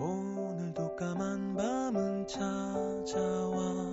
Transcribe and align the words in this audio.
오늘도 0.00 0.94
까만 0.94 1.54
밤은 1.56 2.26
찾아와 2.28 3.87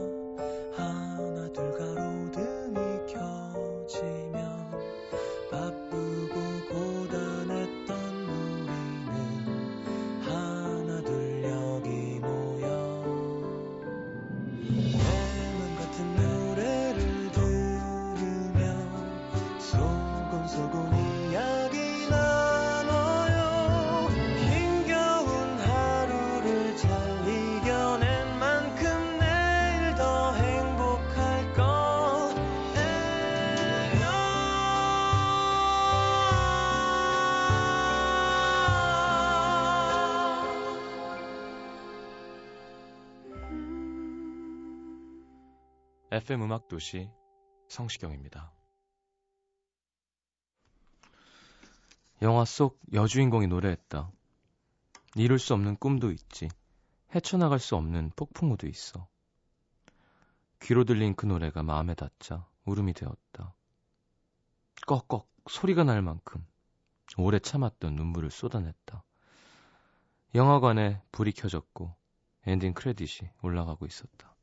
FM 46.26 46.42
음악 46.42 46.68
도시 46.68 47.08
성시경입니다. 47.68 48.52
영화 52.24 52.46
속 52.46 52.80
여주인공이 52.94 53.46
노래했다. 53.46 54.12
이룰 55.18 55.38
수 55.38 55.54
없는 55.54 55.76
꿈도 55.76 56.12
있지. 56.12 56.50
헤쳐나갈 57.14 57.60
수 57.60 57.76
없는 57.76 58.10
폭풍우도 58.16 58.66
있어. 58.66 59.08
귀로 60.64 60.84
들린 60.84 61.14
그 61.14 61.28
노래가 61.28 61.62
마음에 61.62 61.94
닿자 61.94 62.48
울음이 62.66 62.94
되었다. 62.94 63.54
꺽꺽 64.88 65.30
소리가 65.48 65.84
날 65.84 66.02
만큼 66.02 66.44
오래 67.20 67.38
참았던 67.38 67.94
눈물을 67.94 68.32
쏟아냈다. 68.32 69.04
영화관에 70.34 71.04
불이 71.12 71.34
켜졌고 71.34 71.96
엔딩 72.48 72.74
크레딧이 72.74 73.30
올라가고 73.44 73.86
있었다. 73.86 74.35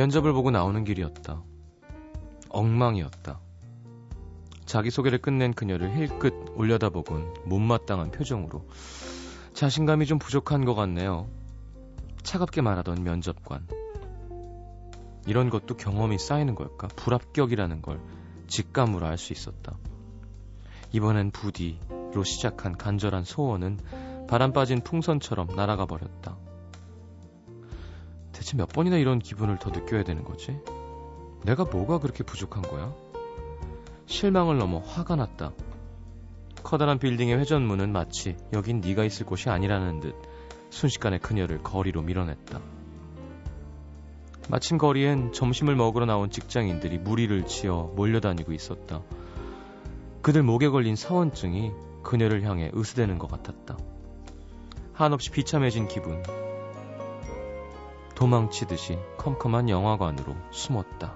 면접을 0.00 0.32
보고 0.32 0.50
나오는 0.50 0.82
길이었다. 0.82 1.42
엉망이었다. 2.48 3.38
자기소개를 4.64 5.18
끝낸 5.18 5.52
그녀를 5.52 5.94
힐끗 5.94 6.54
올려다보곤 6.56 7.34
못마땅한 7.44 8.10
표정으로 8.10 8.66
자신감이 9.52 10.06
좀 10.06 10.18
부족한 10.18 10.64
것 10.64 10.74
같네요. 10.74 11.28
차갑게 12.22 12.62
말하던 12.62 13.04
면접관. 13.04 13.68
이런 15.26 15.50
것도 15.50 15.76
경험이 15.76 16.18
쌓이는 16.18 16.54
걸까? 16.54 16.88
불합격이라는 16.88 17.82
걸 17.82 18.00
직감으로 18.46 19.04
알 19.04 19.18
수 19.18 19.34
있었다. 19.34 19.76
이번엔 20.92 21.30
부디로 21.30 22.24
시작한 22.24 22.78
간절한 22.78 23.24
소원은 23.24 23.78
바람 24.28 24.54
빠진 24.54 24.80
풍선처럼 24.80 25.48
날아가 25.56 25.84
버렸다. 25.84 26.38
대체 28.40 28.56
몇 28.56 28.70
번이나 28.70 28.96
이런 28.96 29.18
기분을 29.18 29.58
더 29.58 29.68
느껴야 29.68 30.02
되는 30.02 30.24
거지? 30.24 30.58
내가 31.44 31.64
뭐가 31.64 31.98
그렇게 31.98 32.24
부족한 32.24 32.62
거야? 32.62 32.94
실망을 34.06 34.56
넘어 34.56 34.78
화가 34.78 35.14
났다. 35.14 35.52
커다란 36.62 36.98
빌딩의 36.98 37.38
회전문은 37.38 37.92
마치 37.92 38.38
여긴 38.54 38.80
네가 38.80 39.04
있을 39.04 39.26
곳이 39.26 39.50
아니라는 39.50 40.00
듯 40.00 40.14
순식간에 40.70 41.18
그녀를 41.18 41.62
거리로 41.62 42.00
밀어냈다. 42.00 42.60
마침 44.48 44.78
거리엔 44.78 45.34
점심을 45.34 45.76
먹으러 45.76 46.06
나온 46.06 46.30
직장인들이 46.30 46.96
무리를 46.96 47.44
지어 47.44 47.92
몰려다니고 47.94 48.52
있었다. 48.52 49.02
그들 50.22 50.42
목에 50.42 50.70
걸린 50.70 50.96
사원증이 50.96 51.72
그녀를 52.02 52.44
향해 52.44 52.72
으스대는 52.74 53.18
것 53.18 53.30
같았다. 53.30 53.76
한없이 54.94 55.30
비참해진 55.30 55.88
기분. 55.88 56.22
도망치듯이 58.20 58.98
컴컴한 59.16 59.70
영화관으로 59.70 60.36
숨었다. 60.50 61.14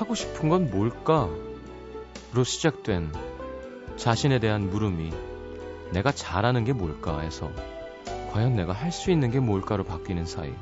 하고 0.00 0.14
싶은 0.14 0.48
건 0.48 0.70
뭘까? 0.70 1.28
로 2.32 2.42
시작된 2.42 3.12
자신에 3.96 4.38
대한 4.38 4.70
물음이 4.70 5.12
내가 5.92 6.10
잘하는 6.10 6.64
게 6.64 6.72
뭘까에서 6.72 7.50
과연 8.32 8.56
내가 8.56 8.72
할 8.72 8.92
수 8.92 9.10
있는 9.10 9.30
게 9.30 9.40
뭘까로 9.40 9.84
바뀌는 9.84 10.24
사이 10.24 10.54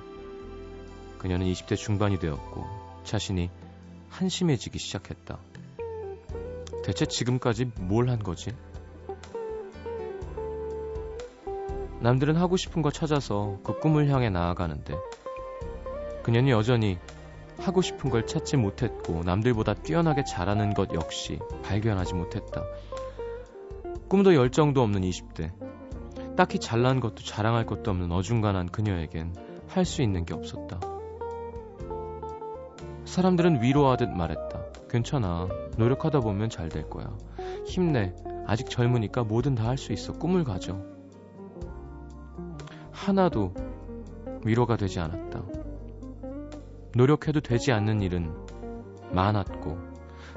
그녀는 1.19 1.47
20대 1.47 1.77
중반이 1.77 2.19
되었고 2.19 2.67
자신이 3.05 3.49
한심해지기 4.11 4.77
시작했다. 4.81 5.39
대체 6.83 7.07
지금까지 7.07 7.71
뭘 7.79 8.09
한 8.09 8.19
거지? 8.19 8.51
남들은 12.01 12.35
하고 12.35 12.57
싶은 12.57 12.83
거 12.83 12.91
찾아서 12.91 13.59
그 13.63 13.79
꿈을 13.79 14.09
향해 14.09 14.31
나아가는데 14.31 14.97
그녀는 16.25 16.49
여전히 16.49 16.99
하고 17.61 17.83
싶은 17.83 18.11
걸 18.11 18.27
찾지 18.27 18.57
못했고 18.57 19.23
남들보다 19.25 19.75
뛰어나게 19.75 20.25
잘하는 20.25 20.75
것 20.75 20.93
역시 20.95 21.39
발견하지 21.65 22.15
못했다. 22.15 22.63
꿈도 24.09 24.35
열정도 24.35 24.83
없는 24.83 25.03
20대. 25.03 25.53
딱히 26.37 26.59
잘난 26.61 27.01
것도 27.01 27.17
자랑할 27.25 27.67
것도 27.67 27.91
없는 27.91 28.13
어중간한 28.13 28.69
그녀에겐 28.69 29.35
할 29.67 29.85
수 29.85 30.03
있는 30.03 30.25
게 30.25 30.35
없었다. 30.35 30.81
사람들은 33.05 33.63
위로하듯 33.63 34.09
말했다. 34.11 34.63
괜찮아. 34.89 35.49
노력하다 35.77 36.21
보면 36.21 36.49
잘 36.51 36.69
될 36.69 36.89
거야. 36.89 37.15
힘내. 37.67 38.15
아직 38.47 38.71
젊으니까 38.71 39.25
뭐든 39.25 39.55
다 39.57 39.65
할 39.69 39.77
수 39.79 39.93
있어. 39.93 40.13
꿈을 40.15 40.45
가져. 40.45 40.81
하나도 42.93 43.53
위로가 44.45 44.77
되지 44.77 45.01
않았다. 45.01 45.43
노력해도 46.99 47.41
되지 47.41 47.71
않는 47.71 48.03
일은 48.03 48.35
많았고 49.13 49.79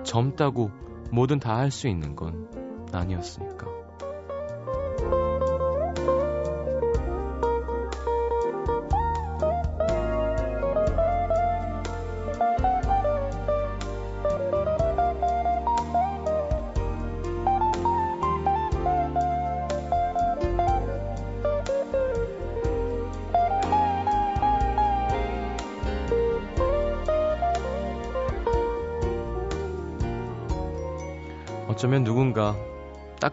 젊다고 0.04 0.70
뭐든 1.12 1.40
다 1.40 1.56
할 1.58 1.72
수 1.72 1.88
있는 1.88 2.16
건 2.16 2.47
아니었으니까. 2.94 3.60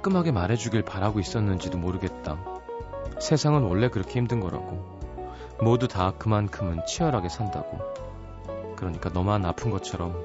따끔하게 0.09 0.33
말해주길 0.33 0.83
바라고 0.83 1.21
있었는지도 1.21 1.77
모르겠다. 1.77 2.39
세상은 3.21 3.63
원래 3.63 3.89
그렇게 3.89 4.19
힘든 4.19 4.41
거라고. 4.41 4.99
모두 5.61 5.87
다 5.87 6.13
그만큼은 6.19 6.87
치열하게 6.87 7.29
산다고. 7.29 7.79
그러니까 8.77 9.11
너만 9.11 9.45
아픈 9.45 9.71
것처럼 9.71 10.17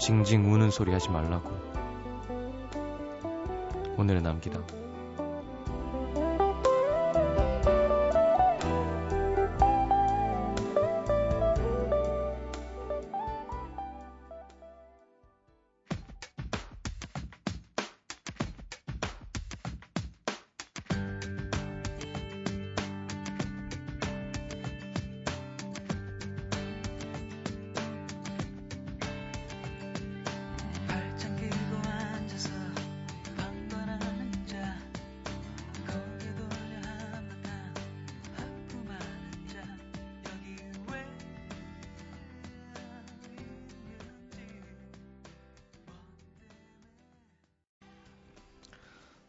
징징 0.00 0.50
우는 0.50 0.70
소리 0.70 0.92
하지 0.92 1.10
말라고. 1.10 1.50
오늘의 3.98 4.22
남기다. 4.22 4.60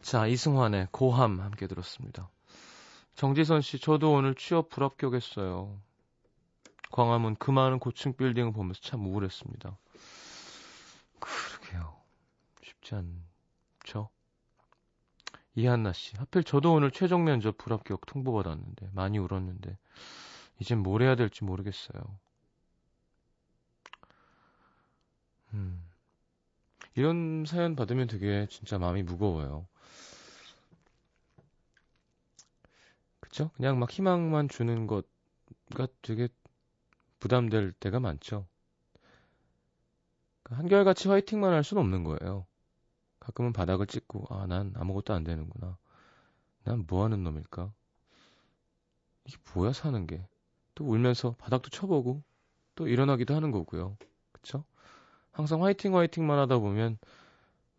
자, 0.07 0.25
이승환의 0.25 0.87
고함 0.91 1.41
함께 1.41 1.67
들었습니다. 1.67 2.29
정지선 3.15 3.59
씨, 3.59 3.77
저도 3.77 4.13
오늘 4.13 4.35
취업 4.35 4.69
불합격했어요. 4.69 5.81
광화문 6.93 7.35
그 7.35 7.51
많은 7.51 7.77
고층 7.79 8.13
빌딩을 8.15 8.53
보면서 8.53 8.79
참 8.79 9.05
우울했습니다. 9.05 9.77
그러게요. 11.19 11.97
쉽지 12.63 12.95
않죠? 12.95 14.07
이한나 15.55 15.91
씨, 15.91 16.15
하필 16.15 16.45
저도 16.45 16.71
오늘 16.71 16.89
최종 16.91 17.25
면접 17.25 17.57
불합격 17.57 18.05
통보받았는데, 18.05 18.91
많이 18.93 19.17
울었는데, 19.17 19.77
이젠 20.59 20.83
뭘 20.83 21.01
해야 21.01 21.15
될지 21.15 21.43
모르겠어요. 21.43 22.01
음. 25.53 25.83
이런 26.95 27.43
사연 27.45 27.75
받으면 27.75 28.07
되게 28.07 28.47
진짜 28.49 28.77
마음이 28.77 29.03
무거워요. 29.03 29.67
그쵸? 33.37 33.51
그냥 33.55 33.77
막 33.77 33.91
희망만 33.91 34.49
주는 34.49 34.87
것가 34.87 35.87
되게 36.01 36.27
부담될 37.19 37.71
때가 37.73 37.99
많죠. 37.99 38.47
그러니까 40.43 40.63
한결같이 40.63 41.07
화이팅만 41.07 41.53
할 41.53 41.63
수는 41.63 41.81
없는 41.83 42.03
거예요. 42.03 42.47
가끔은 43.19 43.53
바닥을 43.53 43.87
찍고, 43.87 44.27
아, 44.29 44.47
난 44.47 44.73
아무것도 44.75 45.13
안 45.13 45.23
되는구나. 45.23 45.77
난 46.65 46.85
뭐 46.87 47.03
하는 47.05 47.23
놈일까? 47.23 47.73
이게 49.25 49.37
뭐야, 49.53 49.73
사는 49.73 50.07
게. 50.07 50.27
또 50.75 50.85
울면서 50.85 51.35
바닥도 51.37 51.69
쳐보고, 51.69 52.23
또 52.75 52.87
일어나기도 52.87 53.35
하는 53.35 53.51
거고요. 53.51 53.97
그쵸? 54.31 54.63
항상 55.31 55.63
화이팅, 55.63 55.95
화이팅만 55.95 56.39
하다 56.39 56.59
보면, 56.59 56.97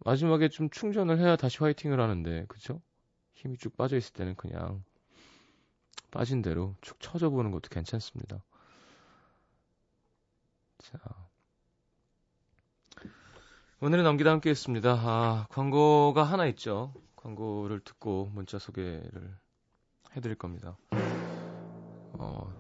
마지막에 0.01 0.49
좀 0.49 0.71
충전을 0.71 1.19
해야 1.21 1.37
다시 1.37 1.59
화이팅을 1.59 2.01
하는데, 2.01 2.47
그쵸? 2.49 2.83
힘이 3.35 3.59
쭉 3.59 3.77
빠져 3.77 3.97
있을 3.97 4.13
때는 4.15 4.37
그냥 4.37 4.85
빠진 6.11 6.43
대로 6.43 6.75
축 6.81 7.01
쳐져 7.01 7.31
보는 7.31 7.51
것도 7.51 7.69
괜찮습니다. 7.71 8.43
자. 10.79 10.99
오늘의 13.81 14.05
넘기다 14.05 14.31
함께 14.31 14.51
했습니다. 14.51 14.93
아, 14.93 15.47
광고가 15.51 16.25
하나 16.25 16.47
있죠. 16.47 16.93
광고를 17.17 17.81
듣고 17.81 18.31
문자 18.33 18.59
소개를 18.59 19.37
해드릴 20.17 20.37
겁니다. 20.37 20.77
어, 22.15 22.53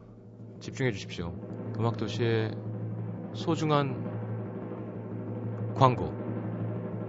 집중해 0.60 0.92
주십시오. 0.92 1.32
음악도시의 1.76 2.54
소중한 3.34 4.06
광고. 5.74 6.06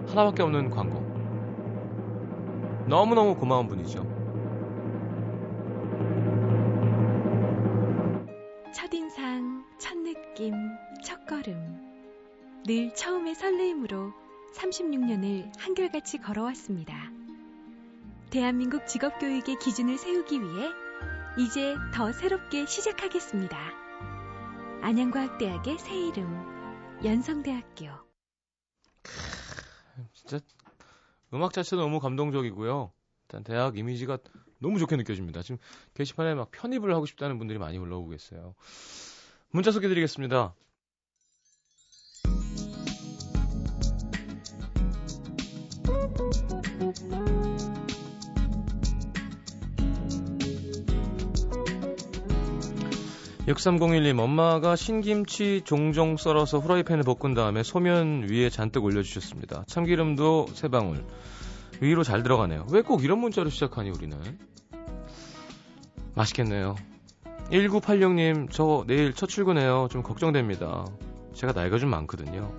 하나밖에 0.08 0.42
없는 0.42 0.70
광고. 0.72 1.00
너무너무 2.88 3.36
고마운 3.36 3.68
분이죠. 3.68 4.19
늘 12.70 12.94
처음의 12.94 13.34
설레임으로 13.34 14.14
36년을 14.54 15.52
한결같이 15.58 16.20
걸어왔습니다. 16.20 16.94
대한민국 18.30 18.86
직업교육의 18.86 19.58
기준을 19.58 19.98
세우기 19.98 20.40
위해 20.40 20.70
이제 21.40 21.74
더 21.92 22.12
새롭게 22.12 22.68
시작하겠습니다. 22.68 23.58
안양과학대학의 24.84 25.80
새 25.80 25.96
이름, 25.96 26.30
연성대학교. 27.04 27.88
진짜 30.14 30.40
음악 31.34 31.54
자체도 31.54 31.82
너무 31.82 32.00
감동적이고요. 32.00 32.92
일단 33.24 33.44
대학 33.44 33.80
이미지가 33.80 34.20
너무 34.60 34.78
좋게 34.78 34.96
느껴집니다. 34.96 35.42
지금 35.42 35.58
게시판에 35.96 36.36
막 36.36 36.52
편입을 36.52 36.94
하고 36.94 37.08
싶다는 37.08 37.40
분들이 37.40 37.58
많이 37.58 37.80
올라오고 37.80 38.10
계세요. 38.10 38.54
문자 39.50 39.72
소개드리겠습니다. 39.72 40.54
6301님, 53.50 54.20
엄마가 54.20 54.76
신김치 54.76 55.62
종종 55.66 56.18
썰어서 56.18 56.60
후라이팬에 56.60 57.02
볶은 57.02 57.34
다음에 57.34 57.64
소면 57.64 58.28
위에 58.30 58.50
잔뜩 58.52 58.84
올려주셨습니다. 58.84 59.64
참기름도 59.66 60.48
세 60.54 60.68
방울. 60.68 61.04
위로 61.82 62.04
잘 62.04 62.22
들어가네요. 62.22 62.68
왜 62.72 62.82
꼭 62.84 63.04
이런 63.04 63.18
문자로 63.20 63.50
시작하니, 63.50 63.90
우리는? 63.90 64.18
맛있겠네요. 66.14 66.76
1986님, 67.52 68.50
저 68.52 68.84
내일 68.86 69.14
첫 69.14 69.28
출근해요. 69.28 69.88
좀 69.90 70.04
걱정됩니다. 70.04 70.86
제가 71.34 71.54
나이가 71.54 71.80
좀 71.80 71.90
많거든요. 71.90 72.54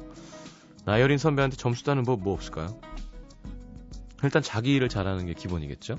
나열인 0.87 1.19
선배한테 1.19 1.56
점수 1.56 1.84
따는 1.84 2.02
법 2.02 2.19
뭐 2.20 2.34
없을까요? 2.34 2.81
일단 4.25 4.42
자기 4.42 4.75
일을 4.75 4.88
잘하는 4.88 5.26
게 5.26 5.35
기본이겠죠? 5.35 5.97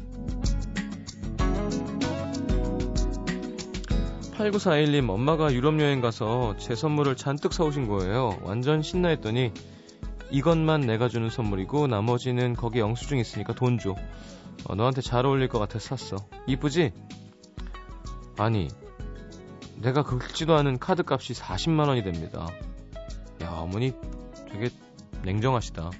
8941님, 4.41 5.09
엄마가 5.09 5.53
유럽 5.53 5.79
여행 5.79 6.01
가서 6.01 6.55
제 6.57 6.73
선물을 6.73 7.15
잔뜩 7.15 7.53
사오신 7.53 7.87
거예요. 7.87 8.39
완전 8.41 8.81
신나 8.81 9.09
했더니 9.09 9.51
이것만 10.31 10.81
내가 10.81 11.09
주는 11.09 11.29
선물이고 11.29 11.87
나머지는 11.87 12.55
거기 12.55 12.79
영수증 12.79 13.19
있으니까 13.19 13.53
돈 13.53 13.77
줘. 13.77 13.95
어, 14.65 14.75
너한테 14.75 15.01
잘 15.01 15.25
어울릴 15.25 15.47
것 15.47 15.59
같아서 15.59 15.95
샀어. 15.95 16.15
이쁘지? 16.47 16.91
아니, 18.37 18.67
내가 19.75 20.03
긁지도 20.03 20.55
않은 20.55 20.79
카드 20.79 21.03
값이 21.05 21.33
40만 21.33 21.87
원이 21.87 22.03
됩니다. 22.03 22.47
야, 23.43 23.49
어머니 23.51 23.93
되게 24.51 24.69
냉정하시다. 25.23 25.91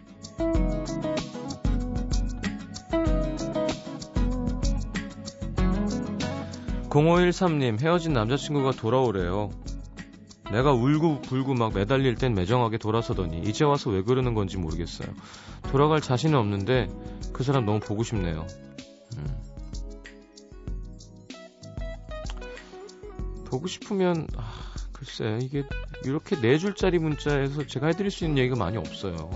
0513님, 6.91 7.79
헤어진 7.79 8.11
남자친구가 8.11 8.71
돌아오래요. 8.71 9.49
내가 10.51 10.73
울고 10.73 11.21
불고 11.21 11.53
막 11.53 11.73
매달릴 11.73 12.15
땐 12.15 12.33
매정하게 12.33 12.77
돌아서더니 12.77 13.41
이제 13.43 13.63
와서 13.63 13.89
왜 13.89 14.01
그러는 14.01 14.33
건지 14.33 14.57
모르겠어요. 14.57 15.07
돌아갈 15.71 16.01
자신은 16.01 16.37
없는데 16.37 16.89
그 17.31 17.43
사람 17.43 17.65
너무 17.65 17.79
보고 17.79 18.03
싶네요. 18.03 18.45
음. 19.17 19.25
보고 23.45 23.67
싶으면 23.67 24.27
아, 24.35 24.51
글쎄 24.91 25.39
이게 25.41 25.63
이렇게 26.03 26.39
네 26.41 26.57
줄짜리 26.57 26.99
문자에서 26.99 27.65
제가 27.67 27.87
해드릴 27.87 28.11
수 28.11 28.25
있는 28.25 28.37
얘기가 28.39 28.57
많이 28.57 28.75
없어요. 28.75 29.29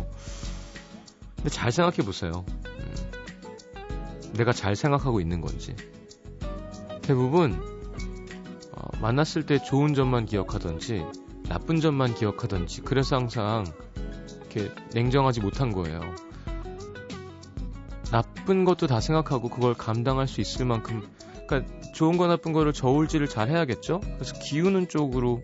근데 1.38 1.50
잘 1.50 1.72
생각해 1.72 1.98
보세요. 1.98 2.44
음, 2.50 4.34
내가 4.34 4.52
잘 4.52 4.76
생각하고 4.76 5.22
있는 5.22 5.40
건지. 5.40 5.74
대부분 7.06 7.62
어, 8.72 8.82
만났을 9.00 9.46
때 9.46 9.62
좋은 9.62 9.94
점만 9.94 10.26
기억하던지 10.26 11.06
나쁜 11.48 11.80
점만 11.80 12.16
기억하던지 12.16 12.82
그래서 12.82 13.16
항상 13.16 13.66
이렇게 14.40 14.72
냉정하지 14.94 15.42
못한 15.42 15.72
거예요. 15.72 16.02
나쁜 18.12 18.66
것도 18.66 18.88
다 18.88 19.02
생각하고 19.02 19.50
그걸 19.50 19.74
감당할 19.74 20.28
수 20.28 20.42
있을 20.42 20.66
만큼 20.66 21.08
그러니까 21.48 21.72
좋은 21.94 22.18
거 22.18 22.28
나쁜 22.28 22.54
거를 22.54 22.74
저울질을 22.74 23.28
잘 23.28 23.50
해야겠죠? 23.50 24.00
그래서 24.00 24.34
기우는 24.40 24.90
쪽으로 24.90 25.42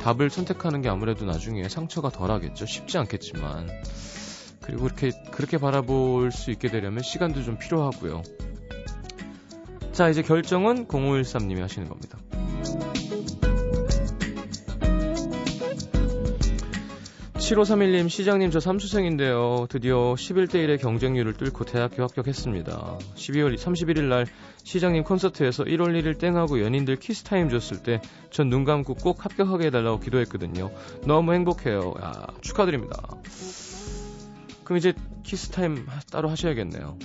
답을 0.00 0.30
선택하는 0.30 0.82
게 0.82 0.88
아무래도 0.88 1.24
나중에 1.24 1.68
상처가 1.68 2.10
덜 2.10 2.30
하겠죠? 2.30 2.66
쉽지 2.66 2.98
않겠지만. 2.98 3.68
그리고 4.62 4.84
그렇게 4.84 5.10
그렇게 5.30 5.58
바라볼 5.58 6.32
수 6.32 6.50
있게 6.50 6.68
되려면 6.68 7.02
시간도 7.02 7.44
좀 7.44 7.58
필요하고요. 7.58 8.22
자, 9.96 10.10
이제 10.10 10.20
결정은 10.20 10.86
0513님이 10.88 11.60
하시는 11.60 11.88
겁니다. 11.88 12.18
7531님, 17.38 18.10
시장님, 18.10 18.50
저 18.50 18.60
삼수생인데요. 18.60 19.68
드디어 19.70 20.12
11대1의 20.14 20.78
경쟁률을 20.78 21.32
뚫고 21.32 21.64
대학교 21.64 22.02
합격했습니다. 22.02 22.98
12월 23.14 23.56
31일 23.56 24.02
날 24.02 24.26
시장님 24.64 25.02
콘서트에서 25.04 25.64
1월 25.64 25.98
1일 25.98 26.18
땡하고 26.18 26.60
연인들 26.62 26.96
키스타임 26.96 27.48
줬을 27.48 27.82
때 27.82 28.02
전 28.30 28.50
눈 28.50 28.64
감고 28.64 28.96
꼭 28.96 29.24
합격하게 29.24 29.68
해달라고 29.68 30.00
기도했거든요. 30.00 30.70
너무 31.06 31.32
행복해요. 31.32 31.94
야, 32.02 32.26
축하드립니다. 32.42 33.00
그럼 34.64 34.76
이제 34.76 34.92
키스타임 35.22 35.86
따로 36.10 36.28
하셔야겠네요. 36.28 36.98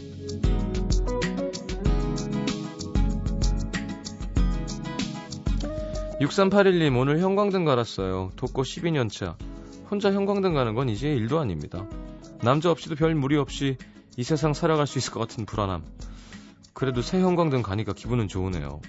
6381님, 6.21 6.99
오늘 6.99 7.19
형광등 7.19 7.65
갈았어요. 7.65 8.29
독거 8.35 8.61
12년차. 8.61 9.35
혼자 9.89 10.13
형광등 10.13 10.53
가는 10.53 10.75
건 10.75 10.87
이제 10.87 11.09
일도 11.09 11.39
아닙니다. 11.39 11.87
남자 12.43 12.69
없이도 12.69 12.93
별 12.93 13.15
무리 13.15 13.37
없이 13.37 13.75
이 14.17 14.23
세상 14.23 14.53
살아갈 14.53 14.85
수 14.85 14.99
있을 14.99 15.11
것 15.13 15.19
같은 15.19 15.47
불안함. 15.47 15.83
그래도 16.73 17.01
새 17.01 17.19
형광등 17.19 17.63
가니까 17.63 17.93
기분은 17.93 18.27
좋으네요. 18.27 18.81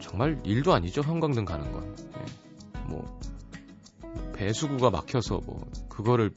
정말 0.00 0.38
일도 0.44 0.74
아니죠, 0.74 1.00
형광등 1.00 1.46
가는 1.46 1.72
건. 1.72 1.96
예. 2.18 2.80
뭐, 2.86 3.18
배수구가 4.34 4.90
막혀서 4.90 5.40
뭐, 5.46 5.70
그거를, 5.88 6.32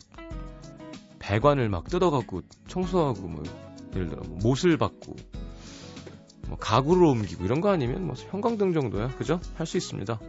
배관을 1.20 1.68
막 1.68 1.90
뜯어갖고 1.90 2.44
청소하고 2.68 3.28
뭐, 3.28 3.44
예를 3.96 4.08
들어, 4.08 4.24
뭐 4.26 4.38
못을 4.42 4.78
받고, 4.78 5.18
뭐, 6.48 6.58
가구를 6.58 7.04
옮기고 7.04 7.46
이런 7.46 7.62
거 7.62 7.70
아니면 7.70 8.06
뭐, 8.06 8.16
형광등 8.16 8.74
정도야. 8.74 9.10
그죠? 9.18 9.40
할 9.56 9.66
수 9.66 9.78
있습니다. 9.78 10.20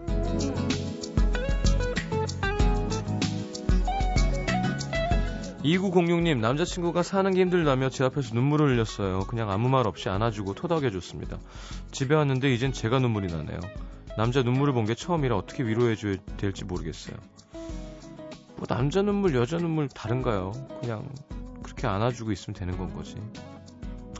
2906님, 5.65 6.39
남자친구가 6.39 7.03
사는 7.05 7.33
게 7.33 7.41
힘들다며 7.43 7.89
제 7.89 8.05
앞에서 8.05 8.35
눈물을 8.35 8.71
흘렸어요. 8.75 9.21
그냥 9.29 9.51
아무 9.51 9.69
말 9.69 9.87
없이 9.87 10.09
안아주고 10.09 10.55
토닥여줬습니다. 10.55 11.39
집에 11.93 12.15
왔는데 12.17 12.53
이젠 12.53 12.73
제가 12.73 12.99
눈물이 12.99 13.29
나네요. 13.33 13.61
남자 14.17 14.43
눈물을 14.43 14.75
본 14.75 14.85
게 14.87 14.95
처음이라 14.97 15.37
어떻게 15.37 15.63
위로해줘야 15.63 16.17
될지 16.37 16.65
모르겠어요. 16.65 17.17
뭐, 18.57 18.67
남자 18.67 19.03
눈물, 19.03 19.37
여자 19.37 19.57
눈물 19.59 19.89
다른가요? 19.89 20.53
그냥 20.81 21.09
그렇게 21.63 21.87
안아주고 21.87 22.33
있으면 22.33 22.57
되는 22.57 22.77
건 22.77 22.93
거지. 22.93 23.15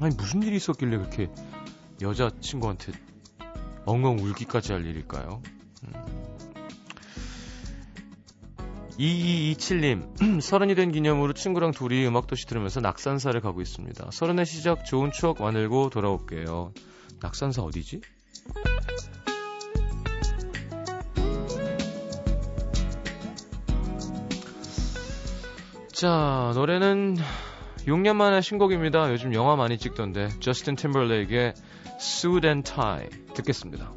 아니, 0.01 0.15
무슨 0.17 0.43
일이 0.45 0.57
있었길래 0.57 0.97
그렇게 0.99 1.29
여자친구한테 2.03 2.93
엉엉 3.87 4.19
울기까지 4.19 4.73
할 4.73 4.85
일일까요? 4.87 5.43
음. 5.85 6.23
2227님, 8.99 10.41
서른이 10.43 10.75
된 10.75 10.93
기념으로 10.93 11.33
친구랑 11.33 11.73
둘이 11.73 12.07
음악도시 12.07 12.47
들으면서 12.47 12.81
낙산사를 12.81 13.41
가고 13.41 13.63
있습니다. 13.63 14.11
서른의 14.13 14.47
시작 14.47 14.85
좋은 14.85 15.11
추억 15.13 15.43
만들고 15.43 15.91
돌아올게요. 15.91 16.73
낙산사 17.21 17.63
어디지? 17.63 18.01
자, 25.93 26.53
노래는 26.55 27.17
6년 27.87 28.17
만에 28.17 28.41
신곡입니다. 28.41 29.11
요즘 29.13 29.35
영화 29.35 29.57
많이 29.57 29.79
찍던데. 29.79 30.29
저스틴 30.41 30.77
팀벌레이크의 30.77 31.55
Suit 32.02 32.46
and 32.48 32.64
Tie 32.72 33.10
듣겠습니다. 33.34 33.94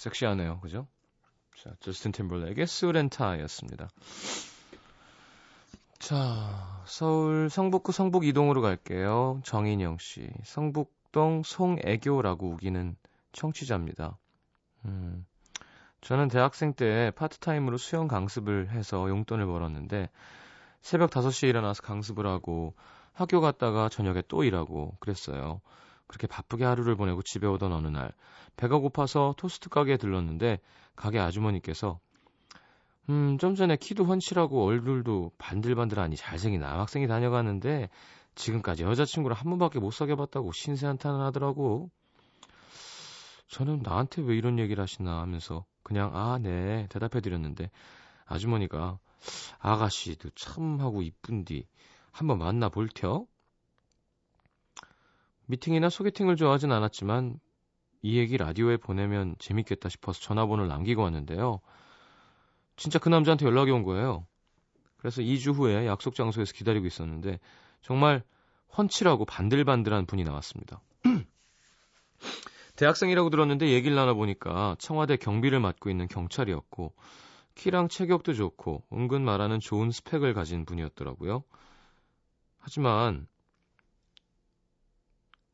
섹시하네요. 0.00 0.60
그죠? 0.60 0.86
자, 1.62 1.74
저스틴 1.80 2.12
and 2.96 3.14
Tie였습니다. 3.14 3.88
자, 5.98 6.82
서울 6.86 7.50
성북구 7.50 7.92
성북 7.92 8.24
이동으로 8.24 8.62
갈게요. 8.62 9.42
정인영 9.44 9.98
씨. 9.98 10.30
성북동 10.44 11.42
송애교라고 11.44 12.48
우기는 12.48 12.96
청취자입니다. 13.32 14.16
음, 14.86 15.26
저는 16.00 16.28
대학생 16.28 16.72
때 16.72 17.12
파트타임으로 17.14 17.76
수영 17.76 18.08
강습을 18.08 18.70
해서 18.70 19.06
용돈을 19.06 19.44
벌었는데 19.44 20.08
새벽 20.80 21.10
5시에 21.10 21.50
일어나서 21.50 21.82
강습을 21.82 22.26
하고 22.26 22.74
학교 23.12 23.42
갔다가 23.42 23.90
저녁에 23.90 24.22
또 24.28 24.44
일하고 24.44 24.96
그랬어요. 24.98 25.60
그렇게 26.10 26.26
바쁘게 26.26 26.64
하루를 26.64 26.96
보내고 26.96 27.22
집에 27.22 27.46
오던 27.46 27.72
어느 27.72 27.86
날 27.86 28.12
배가 28.56 28.78
고파서 28.78 29.32
토스트 29.36 29.68
가게에 29.68 29.96
들렀는데 29.96 30.58
가게 30.96 31.20
아주머니께서 31.20 32.00
음, 33.08 33.38
좀 33.38 33.54
전에 33.54 33.76
키도 33.76 34.04
훤칠하고 34.06 34.64
얼굴도 34.64 35.30
반들반들하니 35.38 36.16
잘생긴 36.16 36.62
남학생이 36.62 37.06
다녀가는데 37.06 37.90
지금까지 38.34 38.82
여자친구를 38.82 39.36
한 39.36 39.50
번밖에 39.50 39.78
못 39.78 39.92
사귀어봤다고 39.92 40.50
신세한탄을 40.50 41.20
하더라고. 41.26 41.90
저는 43.46 43.82
나한테 43.82 44.22
왜 44.22 44.36
이런 44.36 44.58
얘기를 44.58 44.82
하시나 44.82 45.20
하면서 45.20 45.64
그냥 45.84 46.10
아, 46.14 46.38
네 46.38 46.88
대답해드렸는데 46.90 47.70
아주머니가 48.26 48.98
아가씨도 49.60 50.30
참 50.30 50.80
하고 50.80 51.02
이쁜디 51.02 51.66
한번 52.10 52.38
만나 52.38 52.68
볼텨? 52.68 53.26
미팅이나 55.50 55.90
소개팅을 55.90 56.36
좋아하진 56.36 56.70
않았지만 56.70 57.40
이 58.02 58.18
얘기 58.18 58.36
라디오에 58.36 58.76
보내면 58.76 59.34
재밌겠다 59.40 59.88
싶어서 59.88 60.20
전화번호를 60.20 60.68
남기고 60.68 61.02
왔는데요. 61.02 61.60
진짜 62.76 62.98
그 63.00 63.08
남자한테 63.08 63.46
연락이 63.46 63.72
온 63.72 63.82
거예요. 63.82 64.26
그래서 64.96 65.22
2주 65.22 65.52
후에 65.52 65.86
약속 65.86 66.14
장소에서 66.14 66.52
기다리고 66.52 66.86
있었는데 66.86 67.40
정말 67.82 68.22
훤칠하고 68.78 69.24
반들반들한 69.24 70.06
분이 70.06 70.22
나왔습니다. 70.22 70.80
대학생이라고 72.76 73.28
들었는데 73.30 73.70
얘기를 73.70 73.96
나눠보니까 73.96 74.76
청와대 74.78 75.16
경비를 75.16 75.58
맡고 75.58 75.90
있는 75.90 76.06
경찰이었고 76.06 76.94
키랑 77.56 77.88
체격도 77.88 78.34
좋고 78.34 78.84
은근 78.92 79.24
말하는 79.24 79.58
좋은 79.58 79.90
스펙을 79.90 80.32
가진 80.32 80.64
분이었더라고요. 80.64 81.42
하지만 82.58 83.26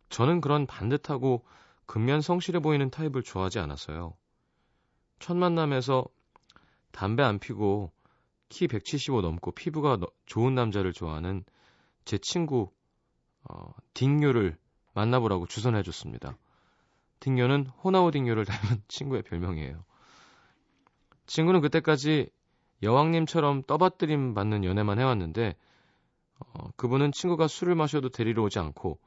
저는 0.08 0.40
그런 0.40 0.66
반듯하고 0.66 1.44
근면 1.86 2.20
성실해 2.20 2.60
보이는 2.60 2.90
타입을 2.90 3.22
좋아하지 3.22 3.58
않았어요. 3.58 4.14
첫 5.18 5.36
만남에서 5.36 6.04
담배 6.92 7.22
안 7.22 7.38
피고 7.38 7.92
키 8.48 8.68
175 8.68 9.20
넘고 9.22 9.52
피부가 9.52 9.96
너- 9.96 10.08
좋은 10.26 10.54
남자를 10.54 10.92
좋아하는 10.92 11.44
제 12.04 12.18
친구 12.18 12.70
어, 13.48 13.72
딩요를 13.94 14.56
만나보라고 14.94 15.46
주선해 15.46 15.82
줬습니다. 15.82 16.36
딩요는 17.20 17.66
호나우 17.66 18.10
딩요를 18.10 18.44
닮은 18.44 18.82
친구의 18.88 19.22
별명이에요. 19.22 19.84
친구는 21.26 21.60
그때까지 21.60 22.30
여왕님처럼 22.82 23.62
떠받들임 23.64 24.34
받는 24.34 24.64
연애만 24.64 24.98
해왔는데 24.98 25.56
어, 26.38 26.68
그분은 26.76 27.12
친구가 27.12 27.48
술을 27.48 27.74
마셔도 27.74 28.10
데리러 28.10 28.42
오지 28.44 28.58
않고 28.58 28.98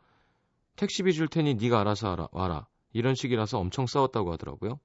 택시비 0.80 1.14
줄 1.14 1.28
테니 1.28 1.56
네가 1.56 1.82
알아서 1.82 2.14
알아, 2.14 2.30
와라 2.32 2.68
이런 2.94 3.14
식이라서 3.14 3.60
엄청 3.60 3.86
싸웠다고 3.86 4.32
하더라고요. 4.34 4.80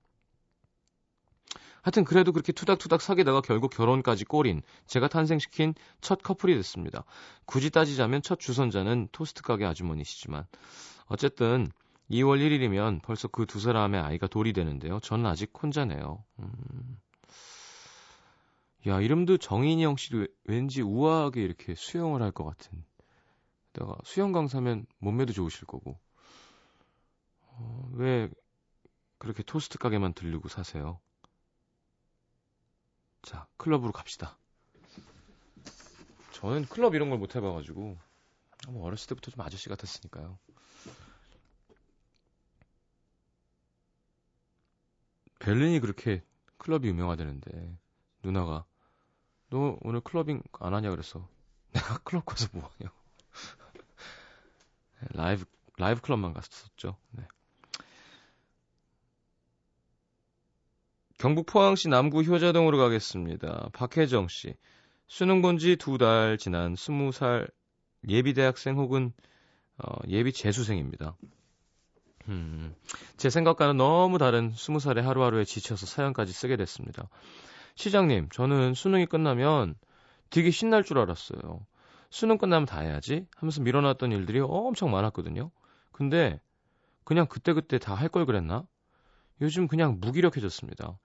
하여튼 1.83 2.05
그래도 2.05 2.33
그렇게 2.33 2.53
투닥투닥 2.53 3.01
사귀다가 3.01 3.43
결국 3.43 3.71
결혼까지 3.71 4.25
꼬린 4.25 4.63
제가 4.87 5.07
탄생시킨 5.07 5.75
첫 6.01 6.21
커플이 6.23 6.55
됐습니다. 6.57 7.05
굳이 7.45 7.71
따지자면 7.71 8.23
첫 8.23 8.41
주선자는 8.41 9.09
토스트 9.13 9.43
가게 9.43 9.67
아주머니시지만 9.67 10.47
어쨌든 11.07 11.71
2월 12.11 12.41
1일이면 12.41 13.03
벌써 13.03 13.29
그 13.29 13.47
두 13.47 13.61
사람의 13.61 14.01
아이가 14.01 14.27
돌이 14.27 14.53
되는데요. 14.53 14.99
저는 15.01 15.27
아직 15.27 15.53
혼자네요. 15.63 16.25
음. 16.41 16.99
야, 18.87 19.01
이름도 19.01 19.39
정인영 19.39 19.97
씨도 19.97 20.27
왠지 20.45 20.83
우아하게 20.83 21.43
이렇게 21.43 21.75
수영을 21.75 22.23
할 22.23 22.33
것 22.33 22.45
같은. 22.45 22.85
내가 23.75 23.97
수영 24.05 24.33
강사면 24.33 24.87
몸매도 24.99 25.33
좋으실 25.33 25.67
거고. 25.67 25.99
어, 27.43 27.91
왜 27.95 28.29
그렇게 29.19 29.43
토스트 29.43 29.79
가게만 29.79 30.15
들르고 30.15 30.49
사세요? 30.49 31.01
자, 33.23 33.47
클럽으로 33.57 33.93
갑시다. 33.93 34.39
저는 36.33 36.67
클럽 36.67 36.95
이런 36.95 37.09
걸 37.11 37.19
못 37.19 37.35
해봐가지고 37.37 37.97
뭐 38.69 38.87
어렸을 38.87 39.09
때부터 39.09 39.31
좀 39.31 39.41
아저씨 39.43 39.69
같았으니까요. 39.69 40.39
베를린이 45.39 45.81
그렇게 45.81 46.23
클럽이 46.59 46.89
유명하다는데 46.89 47.79
누나가 48.23 48.65
너 49.51 49.79
오늘 49.83 50.01
clubbing 50.01 50.43
안 50.61 50.75
하냐 50.75 50.91
그랬어. 50.91 51.29
내가 51.73 51.99
클럽 51.99 52.25
가서 52.25 52.49
뭐 52.53 52.71
하냐고. 52.79 52.97
라이브 55.13 55.45
라이브 55.79 56.01
클럽만 56.01 56.33
갔었죠. 56.33 56.97
네. 57.13 57.25
경북 61.19 61.47
포항시 61.47 61.89
남구 61.89 62.23
효자동으로 62.23 62.79
가겠습니다. 62.79 63.71
박혜정 63.73 64.29
씨. 64.29 64.55
수능 65.07 65.43
본 65.43 65.57
지 65.59 65.77
두 65.77 65.99
달 65.99 66.39
지난 66.39 66.75
20살 66.75 67.51
예비 68.09 68.35
대학생 68.35 68.77
혹은 68.77 69.13
어, 69.79 69.97
예비 70.09 70.33
재수생입니다. 70.33 71.17
음, 72.29 72.75
제 73.17 73.29
생각과는 73.31 73.77
너무 73.77 74.19
다른 74.19 74.53
20살의 74.53 75.03
하루하루에 75.03 75.45
지쳐서 75.45 75.87
사연까지 75.87 76.33
쓰게 76.33 76.57
됐습니다. 76.57 77.09
시장님, 77.77 78.29
저는 78.31 78.75
수능이 78.75 79.07
끝나면 79.07 79.75
되게 80.31 80.51
신날 80.51 80.85
줄 80.85 80.99
알았어요. 80.99 81.67
수능 82.15 82.39
끝나면 82.39 82.65
다 82.65 82.79
해야지 82.79 83.27
하면서 83.35 83.61
밀어놨던 83.61 84.13
일들이 84.13 84.39
엄청 84.39 84.93
많았거든요. 84.93 85.51
근데 85.91 86.41
그냥 87.03 87.27
그때그때 87.27 87.79
다 87.79 87.97
할 87.97 88.09
걸 88.09 88.25
그랬나? 88.25 88.65
요즘 89.41 89.67
그냥 89.67 89.99
무기력해졌습니다. 90.01 90.97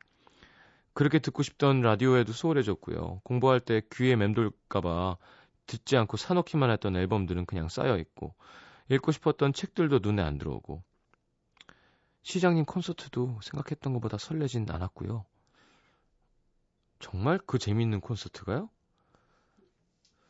그렇게 0.94 1.18
듣고 1.18 1.42
싶던 1.42 1.82
라디오에도 1.82 2.32
소홀해졌고요. 2.32 3.22
공부할 3.24 3.60
때 3.60 3.82
귀에 3.92 4.16
맴돌까봐 4.16 5.18
듣지 5.66 5.98
않고 5.98 6.16
사놓기만 6.18 6.70
했던 6.70 6.96
앨범들은 6.96 7.48
그냥 7.48 7.70
쌓여있고, 7.70 8.36
읽고 8.90 9.12
싶었던 9.12 9.54
책들도 9.54 10.02
눈에 10.04 10.22
안 10.22 10.38
들어오고, 10.38 10.84
시장님 12.22 12.66
콘서트도 12.66 13.40
생각했던 13.42 13.94
것보다 13.94 14.20
설레진 14.20 14.70
않았고요. 14.70 15.26
정말 17.00 17.40
그 17.48 17.58
재미있는 17.58 18.00
콘서트가요? 18.00 18.70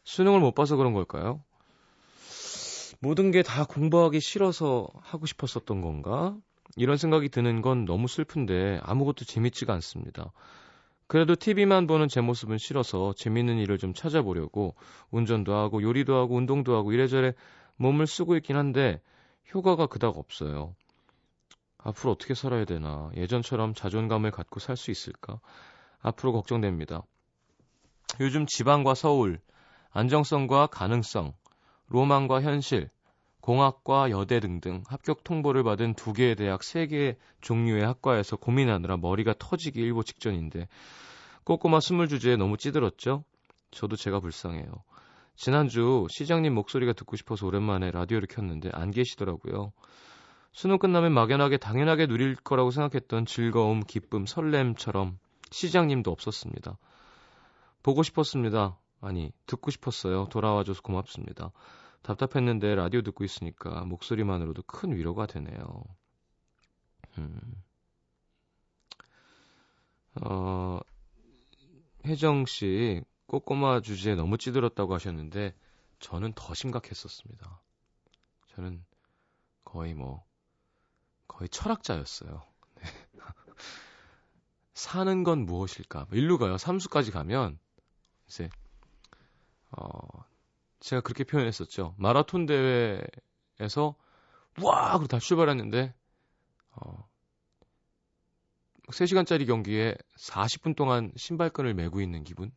수능을 0.09 0.39
못 0.39 0.55
봐서 0.55 0.75
그런 0.75 0.93
걸까요? 0.93 1.43
모든 2.99 3.29
게 3.29 3.43
다 3.43 3.63
공부하기 3.63 4.19
싫어서 4.19 4.87
하고 5.01 5.27
싶었었던 5.27 5.81
건가? 5.81 6.35
이런 6.75 6.97
생각이 6.97 7.29
드는 7.29 7.61
건 7.61 7.85
너무 7.85 8.07
슬픈데 8.07 8.79
아무것도 8.81 9.25
재밌지가 9.25 9.71
않습니다. 9.73 10.31
그래도 11.05 11.35
TV만 11.35 11.85
보는 11.85 12.07
제 12.07 12.21
모습은 12.21 12.57
싫어서 12.57 13.13
재밌는 13.13 13.59
일을 13.59 13.77
좀 13.77 13.93
찾아보려고 13.93 14.75
운전도 15.11 15.53
하고 15.53 15.83
요리도 15.83 16.15
하고 16.15 16.37
운동도 16.37 16.75
하고 16.75 16.91
이래저래 16.91 17.33
몸을 17.75 18.07
쓰고 18.07 18.35
있긴 18.37 18.57
한데 18.57 19.01
효과가 19.53 19.85
그닥 19.87 20.17
없어요. 20.17 20.75
앞으로 21.77 22.13
어떻게 22.13 22.33
살아야 22.33 22.65
되나? 22.65 23.11
예전처럼 23.15 23.75
자존감을 23.75 24.31
갖고 24.31 24.59
살 24.59 24.75
수 24.75 24.89
있을까? 24.89 25.39
앞으로 26.01 26.31
걱정됩니다. 26.33 27.03
요즘 28.19 28.45
지방과 28.47 28.95
서울, 28.95 29.39
안정성과 29.91 30.67
가능성, 30.67 31.33
로망과 31.87 32.41
현실, 32.41 32.89
공학과 33.41 34.11
여대 34.11 34.39
등등 34.39 34.83
합격 34.87 35.23
통보를 35.23 35.63
받은 35.63 35.95
두 35.95 36.13
개의 36.13 36.35
대학, 36.35 36.63
세 36.63 36.85
개의 36.87 37.17
종류의 37.41 37.85
학과에서 37.85 38.35
고민하느라 38.35 38.97
머리가 38.97 39.33
터지기 39.39 39.79
일보 39.79 40.03
직전인데 40.03 40.67
꼬꼬마 41.43 41.79
스물 41.79 42.07
주제에 42.07 42.35
너무 42.35 42.57
찌들었죠? 42.57 43.23
저도 43.71 43.95
제가 43.95 44.19
불쌍해요. 44.19 44.71
지난주 45.35 46.05
시장님 46.09 46.53
목소리가 46.53 46.93
듣고 46.93 47.15
싶어서 47.15 47.47
오랜만에 47.47 47.91
라디오를 47.91 48.27
켰는데 48.27 48.69
안 48.73 48.91
계시더라고요. 48.91 49.71
수능 50.51 50.77
끝나면 50.77 51.13
막연하게 51.13 51.57
당연하게 51.57 52.07
누릴 52.07 52.35
거라고 52.35 52.71
생각했던 52.71 53.25
즐거움, 53.25 53.79
기쁨, 53.81 54.25
설렘처럼 54.25 55.17
시장님도 55.51 56.11
없었습니다. 56.11 56.77
보고 57.81 58.03
싶었습니다. 58.03 58.77
아니, 59.01 59.31
듣고 59.45 59.71
싶었어요. 59.71 60.27
돌아와줘서 60.29 60.81
고맙습니다. 60.81 61.51
답답했는데 62.01 62.75
라디오 62.75 63.01
듣고 63.01 63.23
있으니까 63.23 63.85
목소리만으로도 63.85 64.63
큰 64.63 64.95
위로가 64.95 65.25
되네요. 65.25 65.83
음. 67.17 67.63
어, 70.21 70.79
혜정 72.05 72.45
씨, 72.45 73.03
꼬꼬마 73.27 73.81
주제에 73.81 74.15
너무 74.15 74.37
찌들었다고 74.37 74.93
하셨는데, 74.93 75.53
저는 75.99 76.33
더 76.33 76.53
심각했었습니다. 76.53 77.61
저는 78.47 78.83
거의 79.63 79.93
뭐, 79.93 80.25
거의 81.27 81.47
철학자였어요. 81.49 82.41
네. 82.75 82.83
사는 84.73 85.23
건 85.23 85.45
무엇일까? 85.45 86.07
뭐 86.09 86.17
일로 86.17 86.37
가요. 86.37 86.57
삼수까지 86.57 87.11
가면, 87.11 87.59
이제, 88.27 88.49
어, 89.71 90.25
제가 90.79 91.01
그렇게 91.01 91.23
표현했었죠. 91.23 91.95
마라톤 91.97 92.45
대회에서 92.45 93.95
와! 94.61 94.91
그리고 94.93 95.07
다 95.07 95.19
출발했는데 95.19 95.93
어 96.71 97.09
3시간짜리 98.89 99.45
경기에 99.45 99.95
40분 100.17 100.75
동안 100.75 101.11
신발끈을 101.15 101.73
메고 101.73 102.01
있는 102.01 102.23
기분. 102.23 102.51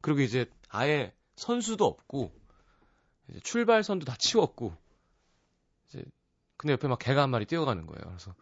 그리고 0.00 0.20
이제 0.20 0.46
아예 0.68 1.14
선수도 1.36 1.84
없고 1.86 2.32
이제 3.28 3.40
출발선도 3.40 4.04
다 4.04 4.14
치웠고 4.18 4.76
이제 5.88 6.04
근데 6.56 6.74
옆에 6.74 6.86
막 6.86 6.98
개가 6.98 7.22
한 7.22 7.30
마리 7.30 7.46
뛰어가는 7.46 7.86
거예요. 7.86 8.02
그래서 8.04 8.34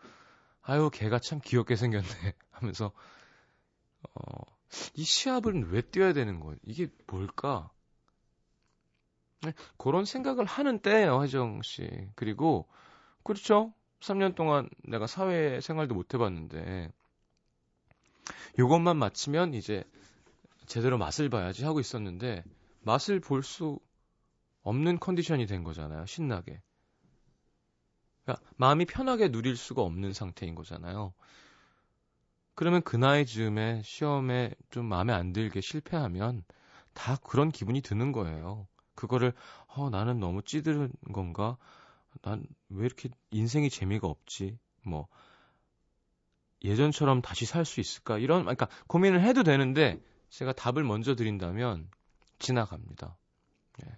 아유 0.63 0.91
개가 0.93 1.19
참 1.21 1.41
귀엽게 1.43 1.77
생겼네 1.77 2.07
하면서 2.51 2.93
어, 4.03 4.60
이 4.95 5.05
시합은 5.05 5.71
왜 5.71 5.81
뛰어야 5.81 6.13
되는 6.13 6.41
거예요? 6.41 6.57
이게 6.65 6.89
뭘까? 7.07 7.71
네, 9.43 9.53
그런 9.79 10.05
생각을 10.05 10.45
하는 10.45 10.81
때예요, 10.81 11.23
혜정 11.23 11.63
씨. 11.63 11.89
그리고 12.15 12.69
그렇죠. 13.23 13.73
3년 14.01 14.35
동안 14.35 14.69
내가 14.85 15.07
사회 15.07 15.61
생활도 15.61 15.95
못 15.95 16.15
해봤는데 16.15 16.91
요것만 18.59 18.97
마치면 18.97 19.55
이제 19.55 19.85
제대로 20.67 20.99
맛을 20.99 21.29
봐야지 21.31 21.65
하고 21.65 21.81
있었는데 21.81 22.45
맛을 22.83 23.21
볼 23.21 23.43
수 23.43 23.79
없는 24.63 25.01
컨디션이 25.01 25.47
된 25.47 25.65
거잖아요. 25.65 26.07
신나게. 26.07 26.61
그러니까 28.25 28.47
마음이 28.57 28.85
편하게 28.85 29.31
누릴 29.31 29.57
수가 29.57 29.83
없는 29.83 30.13
상태인 30.13 30.55
거잖아요. 30.55 31.15
그러면 32.55 32.83
그 32.83 32.97
나이 32.97 33.27
즈음에 33.27 33.83
시험에 33.85 34.55
좀 34.71 34.87
마음에 34.87 35.13
안 35.13 35.33
들게 35.33 35.61
실패하면 35.61 36.45
다 36.95 37.17
그런 37.25 37.51
기분이 37.51 37.81
드는 37.81 38.13
거예요. 38.13 38.67
그거를 38.95 39.33
어, 39.69 39.91
나는 39.91 40.21
너무 40.21 40.43
찌들은 40.43 40.93
건가? 41.13 41.57
난 42.23 42.45
왜 42.71 42.87
이렇게 42.87 43.09
인생이 43.31 43.71
재미가 43.71 44.07
없지? 44.09 44.59
뭐 44.85 45.09
예전처럼 46.63 47.21
다시 47.23 47.45
살 47.47 47.65
수 47.65 47.81
있을까? 47.81 48.19
이런 48.19 48.43
그러니까 48.43 48.69
고민을 48.87 49.23
해도 49.23 49.43
되는데 49.43 50.01
제가 50.31 50.53
답을 50.53 50.85
먼저 50.85 51.15
드린다면 51.15 51.91
지나갑니다. 52.39 53.17
예. 53.85 53.91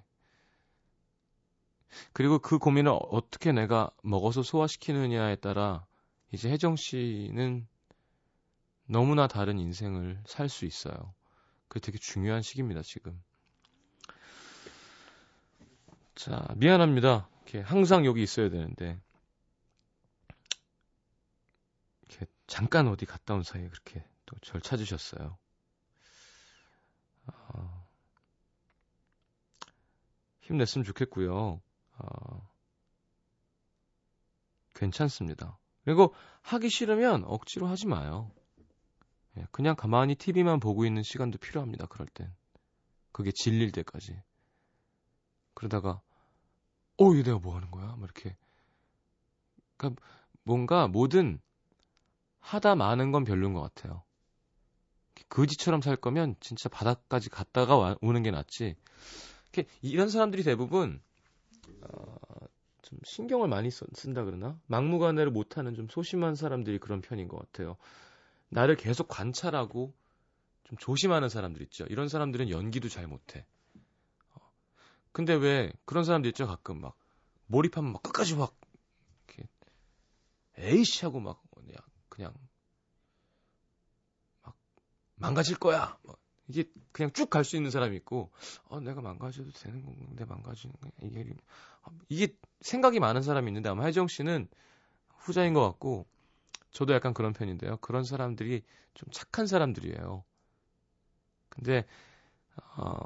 그리고 2.13 2.39
그 2.39 2.59
고민을 2.59 2.93
어떻게 3.11 3.53
내가 3.53 3.91
먹어서 4.03 4.43
소화시키느냐에 4.43 5.37
따라 5.37 5.85
이제 6.33 6.51
혜정 6.51 6.77
씨는 6.77 7.67
너무나 8.93 9.27
다른 9.27 9.59
인생을 9.59 10.23
살 10.27 10.51
수 10.51 10.67
있어요. 10.67 11.15
그게 11.69 11.81
되게 11.81 11.97
중요한 11.99 12.43
시기입니다, 12.43 12.83
지금. 12.83 13.19
자, 16.15 16.47
미안합니다. 16.57 17.27
이렇게 17.37 17.61
항상 17.61 18.05
여기 18.05 18.23
있어야 18.23 18.51
되는데. 18.51 19.01
이렇게 22.07 22.27
잠깐 22.47 22.87
어디 22.87 23.07
갔다 23.07 23.33
온 23.35 23.43
사이에 23.43 23.67
그렇게 23.69 24.05
또 24.27 24.37
절 24.43 24.61
찾으셨어요. 24.61 25.39
어, 27.27 27.87
힘냈으면 30.43 30.85
좋겠고요. 30.85 31.63
어, 31.99 32.51
괜찮습니다. 34.75 35.59
그리고 35.85 36.15
하기 36.43 36.69
싫으면 36.69 37.25
억지로 37.25 37.67
하지 37.69 37.87
마요. 37.87 38.31
예, 39.39 39.47
그냥 39.51 39.75
가만히 39.77 40.15
TV만 40.15 40.61
보고 40.61 40.85
있는 40.85 41.03
시간도 41.03 41.39
필요합니다. 41.39 41.87
그럴 41.87 42.07
땐. 42.09 42.33
그게 43.13 43.31
질릴 43.33 43.73
때까지. 43.73 44.21
그러다가 45.55 46.01
어, 46.99 47.13
이게 47.13 47.23
내가 47.23 47.39
뭐 47.39 47.57
하는 47.57 47.71
거야? 47.71 47.95
뭐 47.97 48.05
이렇게. 48.05 48.37
그러니까 49.77 50.03
뭔가 50.45 50.89
뭐든 50.89 51.41
하다 52.41 52.75
마는 52.75 53.13
건 53.13 53.25
별로인 53.25 53.55
것 53.55 53.61
같아요. 53.63 54.03
거지처럼 55.29 55.81
살 55.81 55.97
거면 55.97 56.37
진짜 56.41 56.69
바닥까지 56.69 57.31
갔다가 57.31 57.77
와, 57.77 57.97
오는 58.03 58.23
게 58.23 58.31
낫지. 58.31 58.77
이렇게 59.53 59.69
이런 59.81 60.09
사람들이 60.09 60.43
대부분 60.43 61.01
어, 61.83 62.17
좀 62.83 62.99
신경을 63.05 63.49
많이 63.49 63.71
써, 63.71 63.87
쓴다 63.95 64.25
그러나 64.25 64.59
막무가내로 64.67 65.31
못하는 65.31 65.75
좀 65.75 65.89
소심한 65.89 66.35
사람들이 66.35 66.79
그런 66.79 67.01
편인 67.01 67.29
것 67.29 67.39
같아요. 67.39 67.77
나를 68.53 68.77
계속 68.77 69.09
관찰하고 69.09 69.95
좀 70.65 70.79
조심하는 70.79 71.29
사람들 71.31 71.63
있죠. 71.63 71.85
이런 71.87 72.09
사람들은 72.09 72.51
연기도 72.51 72.89
잘 72.89 73.07
못해. 73.07 73.47
어, 74.35 74.41
근데 75.13 75.33
왜 75.35 75.73
그런 75.87 76.05
사람들 76.05 76.29
있죠. 76.31 76.47
가끔 76.47 76.81
막 76.81 76.97
몰입하면 77.47 77.93
막 77.93 78.03
끝까지 78.03 78.37
막 78.37 78.55
이렇게 79.27 79.49
에이씨 80.59 81.05
하고 81.07 81.19
막 81.21 81.43
그냥 81.55 81.79
그냥 82.11 82.35
막 84.43 84.55
망가질 85.17 85.57
거야. 85.59 85.97
막 86.03 86.19
이게 86.49 86.65
그냥 86.93 87.11
쭉 87.13 87.31
갈 87.31 87.45
수 87.45 87.57
있는 87.57 87.71
사람이 87.71 87.97
있고, 87.99 88.31
어, 88.65 88.81
내가 88.81 89.01
망가져도 89.01 89.51
되는 89.53 89.83
건데 89.83 90.27
망가지는 90.27 90.75
거 90.81 90.91
이게 91.01 91.35
이게 92.11 92.37
생각이 92.61 93.01
많은 93.01 93.23
사람이 93.23 93.49
있는데 93.49 93.71
아마 93.71 93.87
혜정 93.87 94.09
씨는 94.09 94.49
후자인 95.17 95.55
것 95.55 95.63
같고, 95.63 96.07
저도 96.73 96.95
약간 96.95 97.15
그런 97.15 97.33
편인데요. 97.33 97.77
그런 97.79 98.05
사람들이 98.05 98.63
좀 98.95 99.11
착한 99.13 99.47
사람들이에요. 99.47 100.25
근데 101.49 101.85
어, 102.77 102.97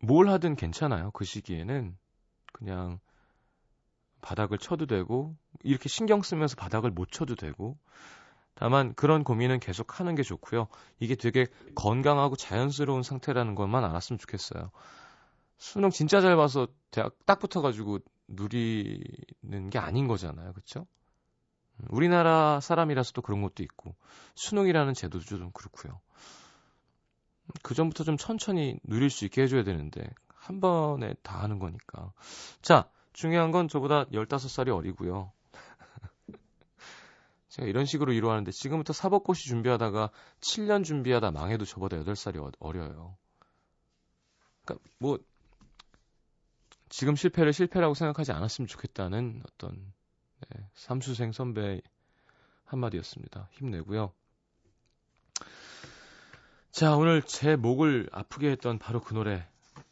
뭘 0.00 0.28
하든 0.28 0.56
괜찮아요. 0.56 1.10
그 1.12 1.24
시기에는 1.24 1.96
그냥 2.52 3.00
바닥을 4.20 4.58
쳐도 4.58 4.86
되고 4.86 5.36
이렇게 5.62 5.88
신경 5.88 6.22
쓰면서 6.22 6.56
바닥을 6.56 6.90
못 6.90 7.10
쳐도 7.10 7.34
되고 7.34 7.78
다만 8.54 8.92
그런 8.94 9.22
고민은 9.22 9.60
계속 9.60 10.00
하는 10.00 10.14
게 10.16 10.22
좋고요. 10.22 10.66
이게 10.98 11.14
되게 11.14 11.46
건강하고 11.76 12.36
자연스러운 12.36 13.02
상태라는 13.02 13.54
것만 13.54 13.84
알았으면 13.84 14.18
좋겠어요. 14.18 14.70
수능 15.58 15.90
진짜 15.90 16.20
잘 16.20 16.36
봐서 16.36 16.66
대학 16.90 17.14
딱 17.24 17.38
붙어가지고 17.38 18.00
누리는 18.28 19.70
게 19.70 19.78
아닌 19.78 20.06
거잖아요. 20.06 20.52
그쵸? 20.52 20.86
우리나라 21.88 22.60
사람이라서도 22.60 23.22
그런 23.22 23.40
것도 23.42 23.62
있고 23.62 23.94
수능이라는 24.34 24.94
제도도 24.94 25.24
좀 25.24 25.50
그렇고요. 25.52 26.00
그 27.62 27.74
전부터 27.74 28.04
좀 28.04 28.16
천천히 28.16 28.78
누릴 28.82 29.10
수 29.10 29.24
있게 29.24 29.42
해줘야 29.42 29.64
되는데 29.64 30.08
한 30.34 30.60
번에 30.60 31.14
다 31.22 31.42
하는 31.42 31.58
거니까. 31.58 32.12
자, 32.62 32.90
중요한 33.12 33.50
건 33.50 33.68
저보다 33.68 34.04
15살이 34.06 34.74
어리고요. 34.74 35.32
제가 37.48 37.66
이런 37.66 37.84
식으로 37.84 38.12
이루하는데 38.12 38.50
지금부터 38.52 38.92
사법고시 38.92 39.48
준비하다가 39.48 40.10
7년 40.40 40.84
준비하다 40.84 41.30
망해도 41.30 41.64
저보다 41.64 41.96
8살이 41.98 42.52
어려요. 42.60 43.16
그러니까 44.64 44.88
뭐 44.98 45.18
지금 46.88 47.16
실패를 47.16 47.52
실패라고 47.52 47.94
생각하지 47.94 48.32
않았으면 48.32 48.66
좋겠다는 48.68 49.42
어떤 49.46 49.92
네, 50.40 50.68
삼수생 50.74 51.32
선배 51.32 51.80
한마디였습니다. 52.64 53.48
힘내고요. 53.52 54.12
자, 56.70 56.96
오늘 56.96 57.22
제 57.22 57.56
목을 57.56 58.08
아프게 58.12 58.50
했던 58.50 58.78
바로 58.78 59.00
그 59.00 59.14
노래. 59.14 59.46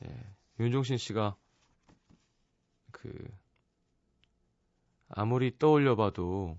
예, 0.05 0.35
윤종신 0.61 0.99
씨가 0.99 1.37
그 2.93 3.13
아무리 5.09 5.57
떠올려봐도 5.59 6.59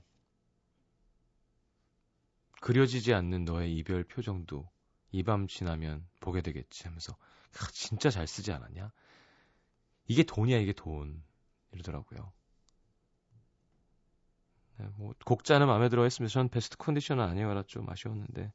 그려지지 2.62 3.13
않는 3.13 3.45
너의 3.45 3.76
이별 3.76 4.04
표정도 4.04 4.69
이 5.12 5.23
밤 5.23 5.47
지나면 5.47 6.06
보게 6.19 6.41
되겠지 6.41 6.84
하면서 6.84 7.13
아, 7.60 7.67
진짜 7.71 8.10
잘 8.10 8.28
쓰지 8.28 8.52
않았냐? 8.52 8.91
이게 10.08 10.24
돈이야 10.24 10.58
이게 10.58 10.74
돈 10.74 11.22
이러더라고요. 11.72 12.32
네, 14.78 14.88
뭐 14.98 15.13
곡자는 15.26 15.67
마음에 15.67 15.89
들어 15.89 16.04
했으면 16.04 16.30
전 16.30 16.50
베스트 16.50 16.78
컨디션은 16.78 17.24
아니어라 17.24 17.63
좀 17.63 17.89
아쉬웠는데 17.89 18.52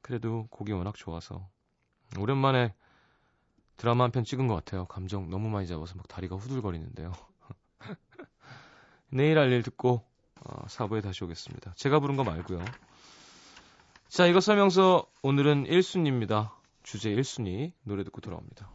그래도 0.00 0.46
곡이 0.50 0.72
워낙 0.72 0.94
좋아서 0.96 1.48
오랜만에 2.18 2.74
드라마 3.76 4.04
한 4.04 4.10
편 4.12 4.24
찍은 4.24 4.46
것 4.48 4.54
같아요. 4.56 4.86
감정 4.86 5.30
너무 5.30 5.48
많이 5.48 5.66
잡아서 5.66 5.94
막 5.96 6.06
다리가 6.08 6.36
후들거리는데요. 6.36 7.12
내일 9.10 9.38
할 9.38 9.52
일 9.52 9.62
듣고 9.62 10.04
어, 10.44 10.66
4부에 10.66 11.02
다시 11.02 11.24
오겠습니다. 11.24 11.74
제가 11.74 12.00
부른 12.00 12.16
거 12.16 12.24
말고요. 12.24 12.64
자, 14.08 14.26
이거 14.26 14.40
설명서 14.40 15.06
오늘은 15.22 15.64
1순위입니다. 15.64 16.50
주제 16.82 17.10
1순위 17.14 17.72
노래 17.82 18.04
듣고 18.04 18.20
돌아옵니다. 18.20 18.70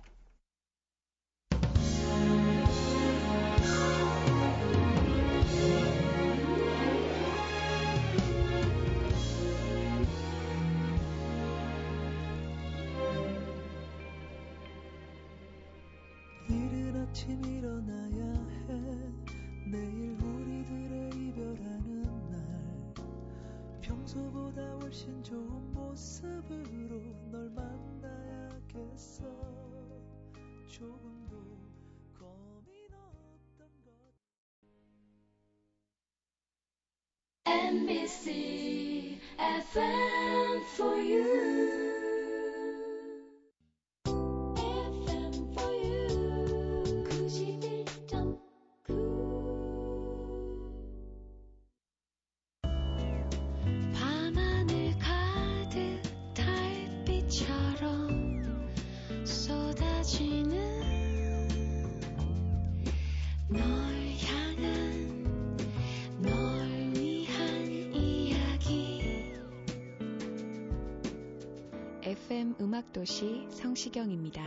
음악도시 72.59 73.47
성시경입니다. 73.51 74.41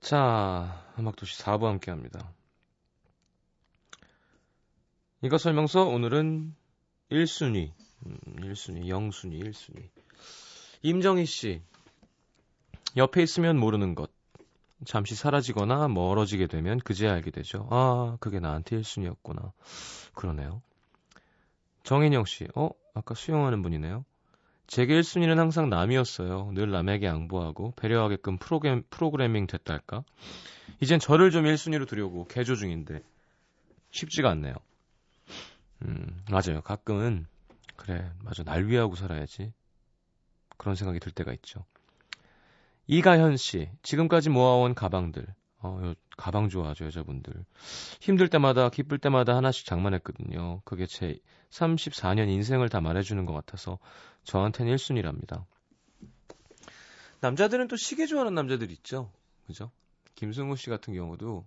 자, 0.00 0.92
음악도시 0.98 1.42
4부 1.42 1.64
함께 1.64 1.90
합니다. 1.90 2.32
이거 5.22 5.36
설명서 5.36 5.84
오늘은 5.84 6.54
1순위, 7.10 7.72
음, 8.06 8.18
1순위, 8.38 8.86
0순위, 8.86 9.44
1순위. 9.44 9.88
임정희 10.82 11.26
씨. 11.26 11.62
옆에 12.96 13.22
있으면 13.22 13.58
모르는 13.58 13.94
것. 13.94 14.10
잠시 14.86 15.14
사라지거나 15.14 15.88
멀어지게 15.88 16.46
되면 16.46 16.78
그제야 16.78 17.12
알게 17.12 17.30
되죠. 17.30 17.68
아, 17.70 18.16
그게 18.20 18.40
나한테 18.40 18.80
1순위였구나. 18.80 19.52
그러네요. 20.14 20.62
정인영 21.82 22.24
씨. 22.24 22.46
어? 22.54 22.70
아까 22.94 23.14
수영하는 23.14 23.62
분이네요. 23.62 24.04
제게 24.66 24.94
1순위는 25.00 25.36
항상 25.36 25.68
남이었어요. 25.68 26.52
늘 26.54 26.70
남에게 26.70 27.06
양보하고 27.06 27.72
배려하게끔 27.76 28.38
프로그램, 28.38 28.82
프로그래밍 28.90 29.46
됐달까? 29.46 30.04
이젠 30.80 31.00
저를 31.00 31.30
좀 31.30 31.44
1순위로 31.44 31.88
두려고 31.88 32.26
개조 32.26 32.54
중인데 32.54 33.02
쉽지가 33.90 34.30
않네요. 34.30 34.54
음, 35.82 36.22
맞아요. 36.30 36.60
가끔은 36.62 37.26
그래, 37.76 38.12
맞아. 38.22 38.44
날 38.44 38.66
위하고 38.66 38.94
살아야지. 38.94 39.52
그런 40.56 40.76
생각이 40.76 41.00
들 41.00 41.10
때가 41.10 41.32
있죠. 41.32 41.64
이가현 42.86 43.36
씨, 43.36 43.70
지금까지 43.82 44.30
모아온 44.30 44.74
가방들. 44.74 45.26
어, 45.62 45.80
요- 45.82 45.94
가방 46.20 46.50
좋아하죠, 46.50 46.84
여자분들. 46.84 47.32
힘들 48.00 48.28
때마다, 48.28 48.68
기쁠 48.68 48.98
때마다 48.98 49.34
하나씩 49.34 49.64
장만했거든요. 49.64 50.60
그게 50.66 50.84
제 50.84 51.18
34년 51.48 52.28
인생을 52.28 52.68
다 52.68 52.82
말해주는 52.82 53.24
것 53.24 53.32
같아서 53.32 53.78
저한테는 54.24 54.76
1순위랍니다. 54.76 55.46
남자들은 57.20 57.68
또 57.68 57.76
시계 57.76 58.04
좋아하는 58.04 58.34
남자들 58.34 58.70
있죠. 58.72 59.10
그죠? 59.46 59.70
김승우 60.14 60.56
씨 60.56 60.68
같은 60.68 60.92
경우도 60.92 61.46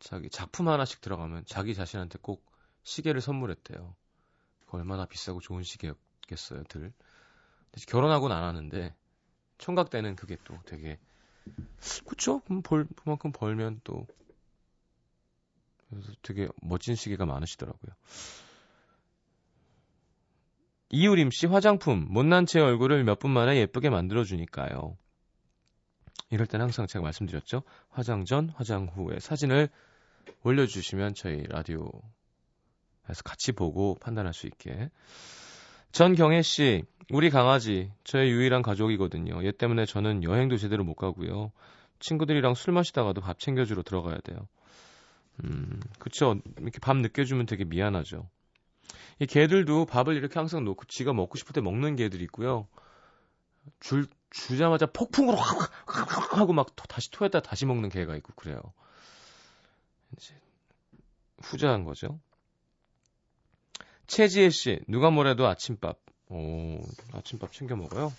자기 0.00 0.28
작품 0.30 0.68
하나씩 0.68 1.00
들어가면 1.00 1.44
자기 1.46 1.72
자신한테 1.74 2.18
꼭 2.20 2.44
시계를 2.82 3.20
선물했대요. 3.20 3.94
그 4.66 4.76
얼마나 4.76 5.06
비싸고 5.06 5.40
좋은 5.40 5.62
시계였겠어요, 5.62 6.64
들. 6.64 6.92
결혼하고는 7.88 8.34
안 8.34 8.42
하는데 8.42 8.94
총각 9.58 9.90
때는 9.90 10.16
그게 10.16 10.36
또 10.44 10.58
되게 10.66 10.98
그쵸? 12.06 12.40
그럼 12.40 12.62
벌 12.62 12.86
그만큼 12.96 13.32
벌면 13.32 13.80
또 13.84 14.06
그래서 15.90 16.12
되게 16.22 16.48
멋진 16.62 16.94
시계가 16.94 17.26
많으시더라고요. 17.26 17.92
이유림 20.90 21.30
씨 21.30 21.46
화장품 21.46 22.06
못난 22.08 22.46
제 22.46 22.60
얼굴을 22.60 23.04
몇 23.04 23.18
분 23.18 23.30
만에 23.30 23.56
예쁘게 23.58 23.90
만들어 23.90 24.24
주니까요. 24.24 24.96
이럴 26.30 26.46
땐 26.46 26.60
항상 26.60 26.86
제가 26.86 27.02
말씀드렸죠. 27.02 27.62
화장 27.88 28.24
전, 28.24 28.50
화장 28.50 28.86
후에 28.86 29.20
사진을 29.20 29.68
올려주시면 30.42 31.14
저희 31.14 31.44
라디오에서 31.44 32.02
같이 33.24 33.52
보고 33.52 33.96
판단할 34.00 34.32
수 34.34 34.46
있게. 34.46 34.90
전경혜 36.00 36.42
씨, 36.42 36.82
우리 37.08 37.30
강아지 37.30 37.90
저의 38.04 38.30
유일한 38.30 38.60
가족이거든요. 38.60 39.42
얘 39.46 39.50
때문에 39.50 39.86
저는 39.86 40.24
여행도 40.24 40.58
제대로 40.58 40.84
못 40.84 40.92
가고요. 40.92 41.52
친구들이랑 42.00 42.52
술 42.52 42.74
마시다가도 42.74 43.22
밥 43.22 43.38
챙겨주러 43.38 43.82
들어가야 43.82 44.18
돼요. 44.18 44.46
음, 45.42 45.80
그쵸. 45.98 46.36
이렇게 46.60 46.80
밥 46.80 46.98
늦게 46.98 47.24
주면 47.24 47.46
되게 47.46 47.64
미안하죠. 47.64 48.28
이 49.20 49.26
개들도 49.26 49.86
밥을 49.86 50.16
이렇게 50.16 50.38
항상 50.38 50.66
놓고 50.66 50.84
지가 50.84 51.14
먹고 51.14 51.38
싶을 51.38 51.54
때 51.54 51.62
먹는 51.62 51.96
개들이 51.96 52.24
있고요. 52.24 52.68
줄, 53.80 54.06
주자마자 54.28 54.84
폭풍으로 54.84 55.38
확, 55.38 55.70
확, 55.86 56.12
확 56.12 56.36
하고 56.36 56.52
막 56.52 56.76
토- 56.76 56.84
다시 56.88 57.10
토했다 57.10 57.40
다시 57.40 57.64
먹는 57.64 57.88
개가 57.88 58.16
있고 58.16 58.34
그래요. 58.36 58.60
이제 60.14 60.34
후자한 61.42 61.84
거죠. 61.84 62.20
최지혜 64.06 64.50
씨, 64.50 64.80
누가 64.88 65.10
뭐래도 65.10 65.46
아침밥. 65.46 65.98
오, 66.28 66.80
아침밥 67.12 67.52
챙겨 67.52 67.76
먹어요. 67.76 68.12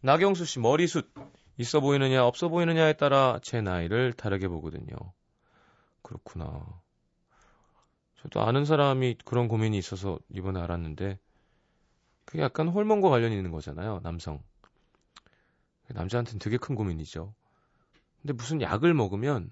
나경수 0.00 0.44
씨, 0.44 0.58
머리숱. 0.58 1.12
있어 1.58 1.80
보이느냐, 1.80 2.24
없어 2.24 2.48
보이느냐에 2.48 2.94
따라 2.94 3.38
제 3.42 3.60
나이를 3.60 4.12
다르게 4.12 4.46
보거든요. 4.48 4.94
그렇구나. 6.02 6.82
저도 8.20 8.42
아는 8.42 8.64
사람이 8.64 9.16
그런 9.24 9.48
고민이 9.48 9.78
있어서 9.78 10.18
이번에 10.28 10.60
알았는데, 10.60 11.18
그게 12.24 12.42
약간 12.42 12.68
호르몬과 12.68 13.08
관련이 13.08 13.34
있는 13.34 13.52
거잖아요, 13.52 14.00
남성. 14.02 14.42
남자한테는 15.88 16.40
되게 16.40 16.56
큰 16.56 16.74
고민이죠. 16.74 17.32
근데 18.20 18.32
무슨 18.32 18.60
약을 18.60 18.92
먹으면 18.92 19.50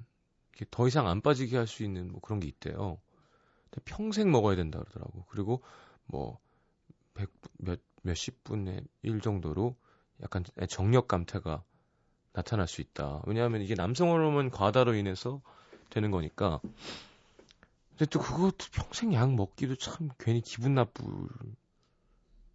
더 0.71 0.89
이상 0.89 1.07
안 1.09 1.21
빠지게 1.21 1.57
할 1.57 1.67
수 1.67 1.85
있는 1.85 2.11
뭐 2.11 2.21
그런 2.21 2.41
게 2.41 2.49
있대요. 2.49 2.99
평생 3.85 4.31
먹어야 4.31 4.57
된다 4.57 4.79
그러더라고. 4.79 5.25
그리고 5.29 5.63
뭐 6.07 6.39
백, 7.15 7.31
몇, 7.59 7.81
몇십 8.03 8.45
분의 8.45 8.85
일 9.03 9.21
정도로 9.21 9.77
약간 10.23 10.45
정력 10.69 11.09
감퇴가 11.09 11.65
나타날 12.33 12.69
수 12.69 12.81
있다. 12.81 13.23
왜냐하면 13.27 13.63
이게 13.63 13.75
남성 13.75 14.11
호르몬 14.11 14.51
과다로 14.51 14.95
인해서 14.95 15.41
되는 15.91 16.11
거니까. 16.11 16.61
근데 17.91 18.07
또 18.07 18.21
그것도 18.21 18.67
평생 18.73 19.15
약 19.15 19.33
먹기도 19.35 19.77
참 19.77 20.11
괜히 20.19 20.41
기분 20.41 20.75
나쁠 20.75 21.05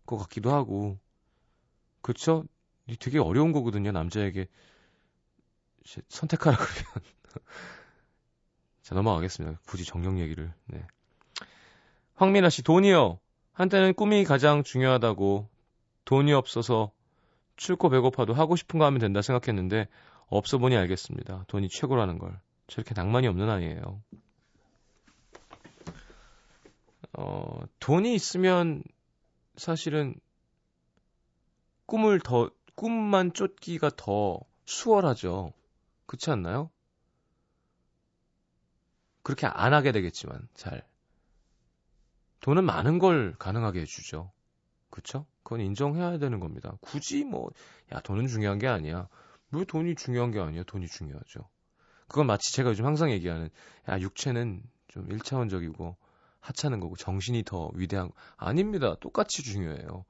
것 0.06 0.18
같기도 0.18 0.52
하고. 0.52 1.00
그쵸? 2.02 2.44
이게 2.88 2.98
되게 2.98 3.20
어려운 3.20 3.52
거거든요, 3.52 3.92
남자에게. 3.92 4.48
선택하라 6.10 6.58
그러면. 6.60 7.10
자, 8.82 8.96
넘어가겠습니다. 8.96 9.60
굳이 9.66 9.86
정력 9.86 10.20
얘기를. 10.20 10.54
네. 10.66 10.86
황민아 12.20 12.50
씨, 12.50 12.64
돈이요. 12.64 13.18
한때는 13.54 13.94
꿈이 13.94 14.26
가장 14.26 14.64
중요하다고 14.64 15.48
돈이 16.04 16.34
없어서 16.34 16.92
춥고 17.56 17.88
배고파도 17.88 18.34
하고 18.34 18.58
싶은 18.58 18.78
거 18.78 18.86
하면 18.86 19.00
된다 19.00 19.22
생각했는데 19.22 19.88
없어 20.28 20.58
보니 20.58 20.76
알겠습니다. 20.76 21.46
돈이 21.48 21.70
최고라는 21.70 22.18
걸. 22.18 22.38
저렇게 22.68 22.94
낭만이 22.94 23.26
없는 23.28 23.50
아이예요. 23.50 24.04
어, 27.14 27.62
돈이 27.80 28.14
있으면 28.16 28.84
사실은 29.56 30.14
꿈을 31.86 32.20
더 32.20 32.52
꿈만 32.76 33.32
쫓기가 33.32 33.92
더 33.96 34.42
수월하죠. 34.66 35.54
그렇지 36.06 36.32
않나요? 36.32 36.70
그렇게 39.24 39.48
안 39.48 39.74
하게 39.74 39.94
되겠지만 39.94 40.50
잘 40.54 40.84
돈은 42.42 42.64
많은 42.64 43.00
걸 43.00 43.36
가능하게 43.38 43.82
해주죠. 43.82 44.32
그쵸? 44.90 45.26
그건 45.44 45.62
인정해야 45.62 46.18
되는 46.18 46.40
겁니다. 46.40 46.78
굳이 46.82 47.24
뭐, 47.24 47.50
야, 47.94 48.00
돈은 48.02 48.28
중요한 48.28 48.60
게 48.60 48.68
아니야. 48.68 49.08
왜 49.52 49.66
돈이 49.66 49.96
중요한 49.96 50.32
게 50.32 50.40
아니야? 50.40 50.64
돈이 50.64 50.88
중요하죠. 50.88 51.48
그건 52.08 52.28
마치 52.28 52.54
제가 52.54 52.72
요즘 52.72 52.86
항상 52.86 53.12
얘기하는, 53.12 53.50
야, 53.90 54.00
육체는 54.00 54.64
좀 54.88 55.08
1차원적이고, 55.10 55.96
하찮은 56.40 56.80
거고, 56.80 56.96
정신이 56.96 57.44
더 57.44 57.70
위대한, 57.74 58.12
아닙니다. 58.38 58.96
똑같이 59.00 59.44
중요해요. 59.44 60.06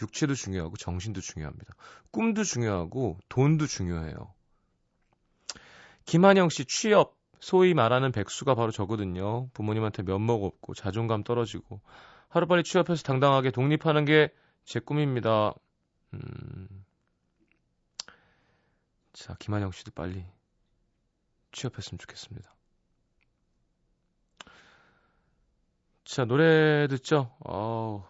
육체도 0.00 0.34
중요하고, 0.34 0.76
정신도 0.76 1.20
중요합니다. 1.20 1.74
꿈도 2.10 2.44
중요하고, 2.44 3.18
돈도 3.28 3.66
중요해요. 3.66 4.32
김한영 6.04 6.50
씨 6.50 6.66
취업, 6.66 7.16
소위 7.44 7.74
말하는 7.74 8.12
백수가 8.12 8.54
바로 8.54 8.70
저거든요. 8.70 9.48
부모님한테 9.52 10.02
면목 10.02 10.44
없고 10.44 10.74
자존감 10.74 11.24
떨어지고 11.24 11.80
하루빨리 12.28 12.64
취업해서 12.64 13.02
당당하게 13.02 13.50
독립하는 13.50 14.04
게 14.04 14.30
제 14.64 14.80
꿈입니다. 14.80 15.54
음. 16.14 16.84
자, 19.12 19.36
김한영 19.38 19.70
씨도 19.70 19.92
빨리 19.94 20.24
취업했으면 21.52 21.98
좋겠습니다. 21.98 22.52
자, 26.04 26.24
노래 26.24 26.88
듣죠? 26.88 27.30
어 27.40 28.08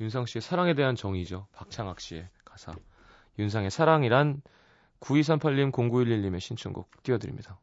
윤상 0.00 0.26
씨의 0.26 0.42
사랑에 0.42 0.74
대한 0.74 0.94
정의죠. 0.94 1.48
박창학 1.52 2.00
씨의 2.00 2.28
가사. 2.44 2.74
윤상의 3.38 3.70
사랑이란 3.70 4.42
9238님 5.00 5.72
0911님의 5.72 6.40
신청곡 6.40 7.02
띄워드립니다. 7.02 7.58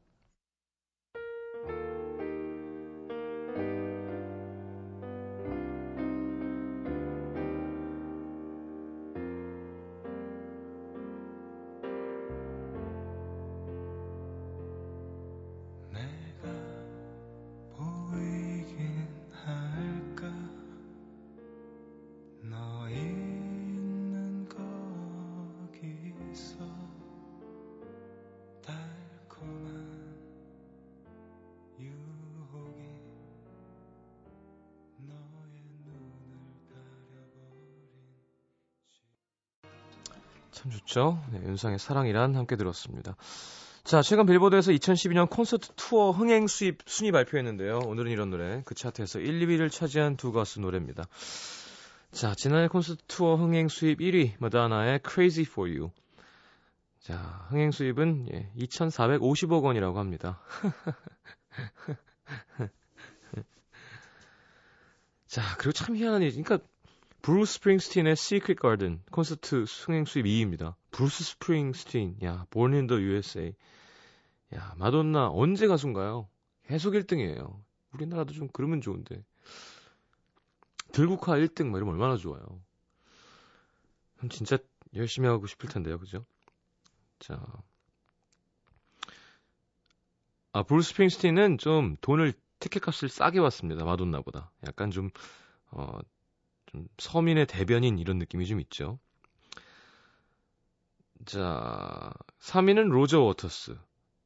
참 40.64 40.72
좋죠? 40.72 41.22
네, 41.32 41.42
윤상의 41.44 41.78
사랑이란 41.78 42.38
함께 42.38 42.56
들었습니다. 42.56 43.18
자, 43.84 44.02
최근 44.02 44.26
빌보드에서 44.26 44.72
2012년 44.72 45.30
콘서트 45.30 45.68
투어 45.76 46.12
흥행 46.12 46.48
수입 46.48 46.78
순위 46.86 47.12
발표했는데요. 47.12 47.80
오늘은 47.80 48.10
이런 48.10 48.30
노래, 48.30 48.62
그 48.64 48.74
차트에서 48.74 49.20
1, 49.20 49.46
2위를 49.46 49.70
차지한 49.70 50.16
두 50.16 50.32
가수 50.32 50.62
노래입니다. 50.62 51.04
자, 52.14 52.34
지난해 52.34 52.70
콘서트 52.70 53.04
투어 53.10 53.36
흥행 53.36 53.68
수입 53.68 54.00
1위, 54.00 54.36
마다나의 54.40 55.02
Crazy 55.06 55.46
for 55.46 55.70
You. 55.70 55.92
자, 57.02 57.46
흥행 57.50 57.72
수입은 57.72 58.30
예, 58.32 58.50
2,450억 58.58 59.64
원이라고 59.64 60.00
합니다. 60.00 60.40
자, 65.28 65.42
그리고 65.58 65.74
참 65.74 65.98
희한한 65.98 66.22
일이, 66.22 66.42
그러니까 66.42 66.66
브루스 67.24 67.54
스프링스틴의 67.54 68.12
Secret 68.12 68.62
Garden 68.62 69.02
콘서트 69.10 69.66
흥행 69.66 70.04
수입 70.04 70.26
2위입니다. 70.26 70.76
브루스 70.92 71.24
스프링스틴, 71.24 72.18
야, 72.22 72.46
Born 72.50 72.74
in 72.74 72.88
the 72.88 73.02
USA. 73.02 73.54
야, 74.54 74.74
마돈나 74.78 75.30
언제 75.30 75.68
가수인가요? 75.68 76.28
계속 76.66 76.92
1등이에요. 76.92 77.64
우리나라도 77.94 78.34
좀 78.34 78.50
그러면 78.52 78.82
좋은데. 78.82 79.24
들국화 80.92 81.38
1등 81.38 81.70
뭐 81.70 81.80
이러면 81.80 81.94
얼마나 81.94 82.18
좋아요. 82.18 82.44
진짜 84.30 84.58
열심히 84.94 85.30
하고 85.30 85.48
싶을 85.48 85.70
텐데요, 85.70 86.00
그죠? 86.00 86.26
자. 87.20 87.42
아, 90.52 90.64
브루스 90.64 90.90
스프링스틴은 90.90 91.58
좀 91.58 91.96
돈을 92.02 92.34
티켓 92.60 92.82
값을 92.82 93.08
싸게 93.08 93.40
받습니다. 93.40 93.86
마돈나보다. 93.86 94.52
약간 94.68 94.92
좀, 94.92 95.10
어, 95.72 96.00
좀 96.74 96.88
서민의 96.98 97.46
대변인 97.46 98.00
이런 98.00 98.18
느낌이 98.18 98.46
좀 98.48 98.60
있죠. 98.62 99.00
자, 101.26 102.12
3위는 102.42 102.90
로저 102.90 103.22
워터스. 103.22 103.78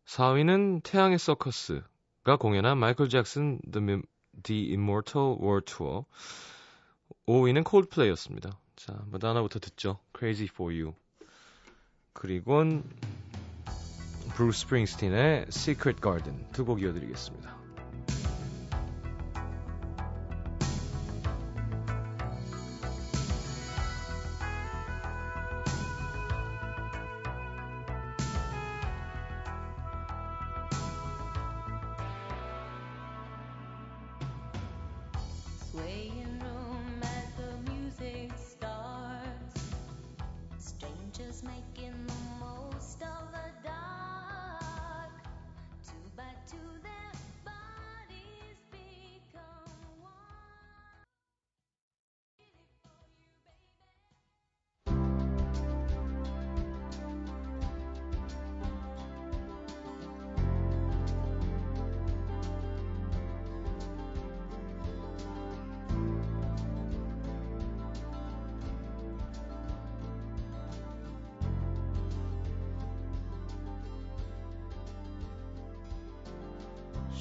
4위는 0.06 0.82
태양의 0.84 1.20
서커스가 1.20 2.38
공연한 2.40 2.78
마이클 2.78 3.10
잭슨 3.10 3.60
The, 3.70 4.02
The 4.44 4.72
Immortal 4.72 5.38
World 5.40 5.66
Tour. 5.66 6.04
5위는 7.28 7.66
콜드플레이였습니다. 7.66 8.58
자, 8.78 9.04
마돈나부터 9.12 9.60
듣죠. 9.60 10.00
Crazy 10.18 10.48
for 10.52 10.74
You. 10.74 10.96
그리고는 12.14 12.84
브루스 14.36 14.62
스프링스틴의 14.62 15.46
Secret 15.50 16.02
Garden 16.02 16.48
두 16.54 16.66
곡 16.66 16.82
이어드리겠습니다. 16.82 17.67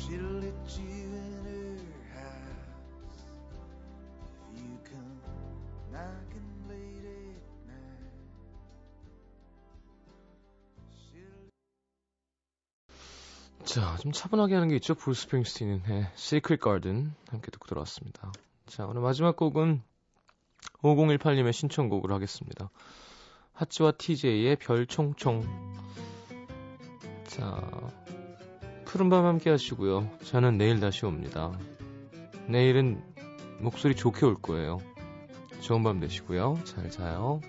She'll 0.07 0.39
let 0.39 0.55
you 0.79 0.85
in 0.87 1.83
her 2.15 2.31
house 2.63 3.27
if 4.55 4.63
you 4.63 4.79
come 4.85 5.19
knocking 5.91 6.47
late 6.69 7.03
at 7.03 7.43
night. 7.67 8.15
자, 13.65 13.97
좀 13.97 14.13
차분하게 14.13 14.55
하는 14.55 14.69
게 14.69 14.77
있죠. 14.77 14.95
브루스 14.95 15.23
스프링스틴의 15.23 16.13
Secret 16.15 16.63
Garden 16.63 17.13
함께 17.29 17.51
듣고 17.51 17.67
들어왔습니다. 17.67 18.31
자, 18.67 18.87
오늘 18.87 19.01
마지막 19.03 19.35
곡은 19.35 19.83
5018님의 20.83 21.53
신청곡으로 21.53 22.15
하겠습니다. 22.15 22.71
하찌와 23.55 23.91
TJ의 23.91 24.55
별총총. 24.57 25.43
자, 27.25 28.06
푸른밤 28.87 29.27
함께 29.27 29.51
하시고요. 29.51 30.09
저는 30.25 30.59
내일 30.59 30.81
다시 30.81 31.05
옵니다. 31.05 31.53
내일은 32.49 33.03
목소리 33.59 33.95
좋게 33.95 34.25
올 34.25 34.41
거예요. 34.41 34.79
좋은 35.61 35.83
밤 35.83 36.01
되시고요. 36.01 36.61
잘 36.65 36.91
자요. 36.91 37.41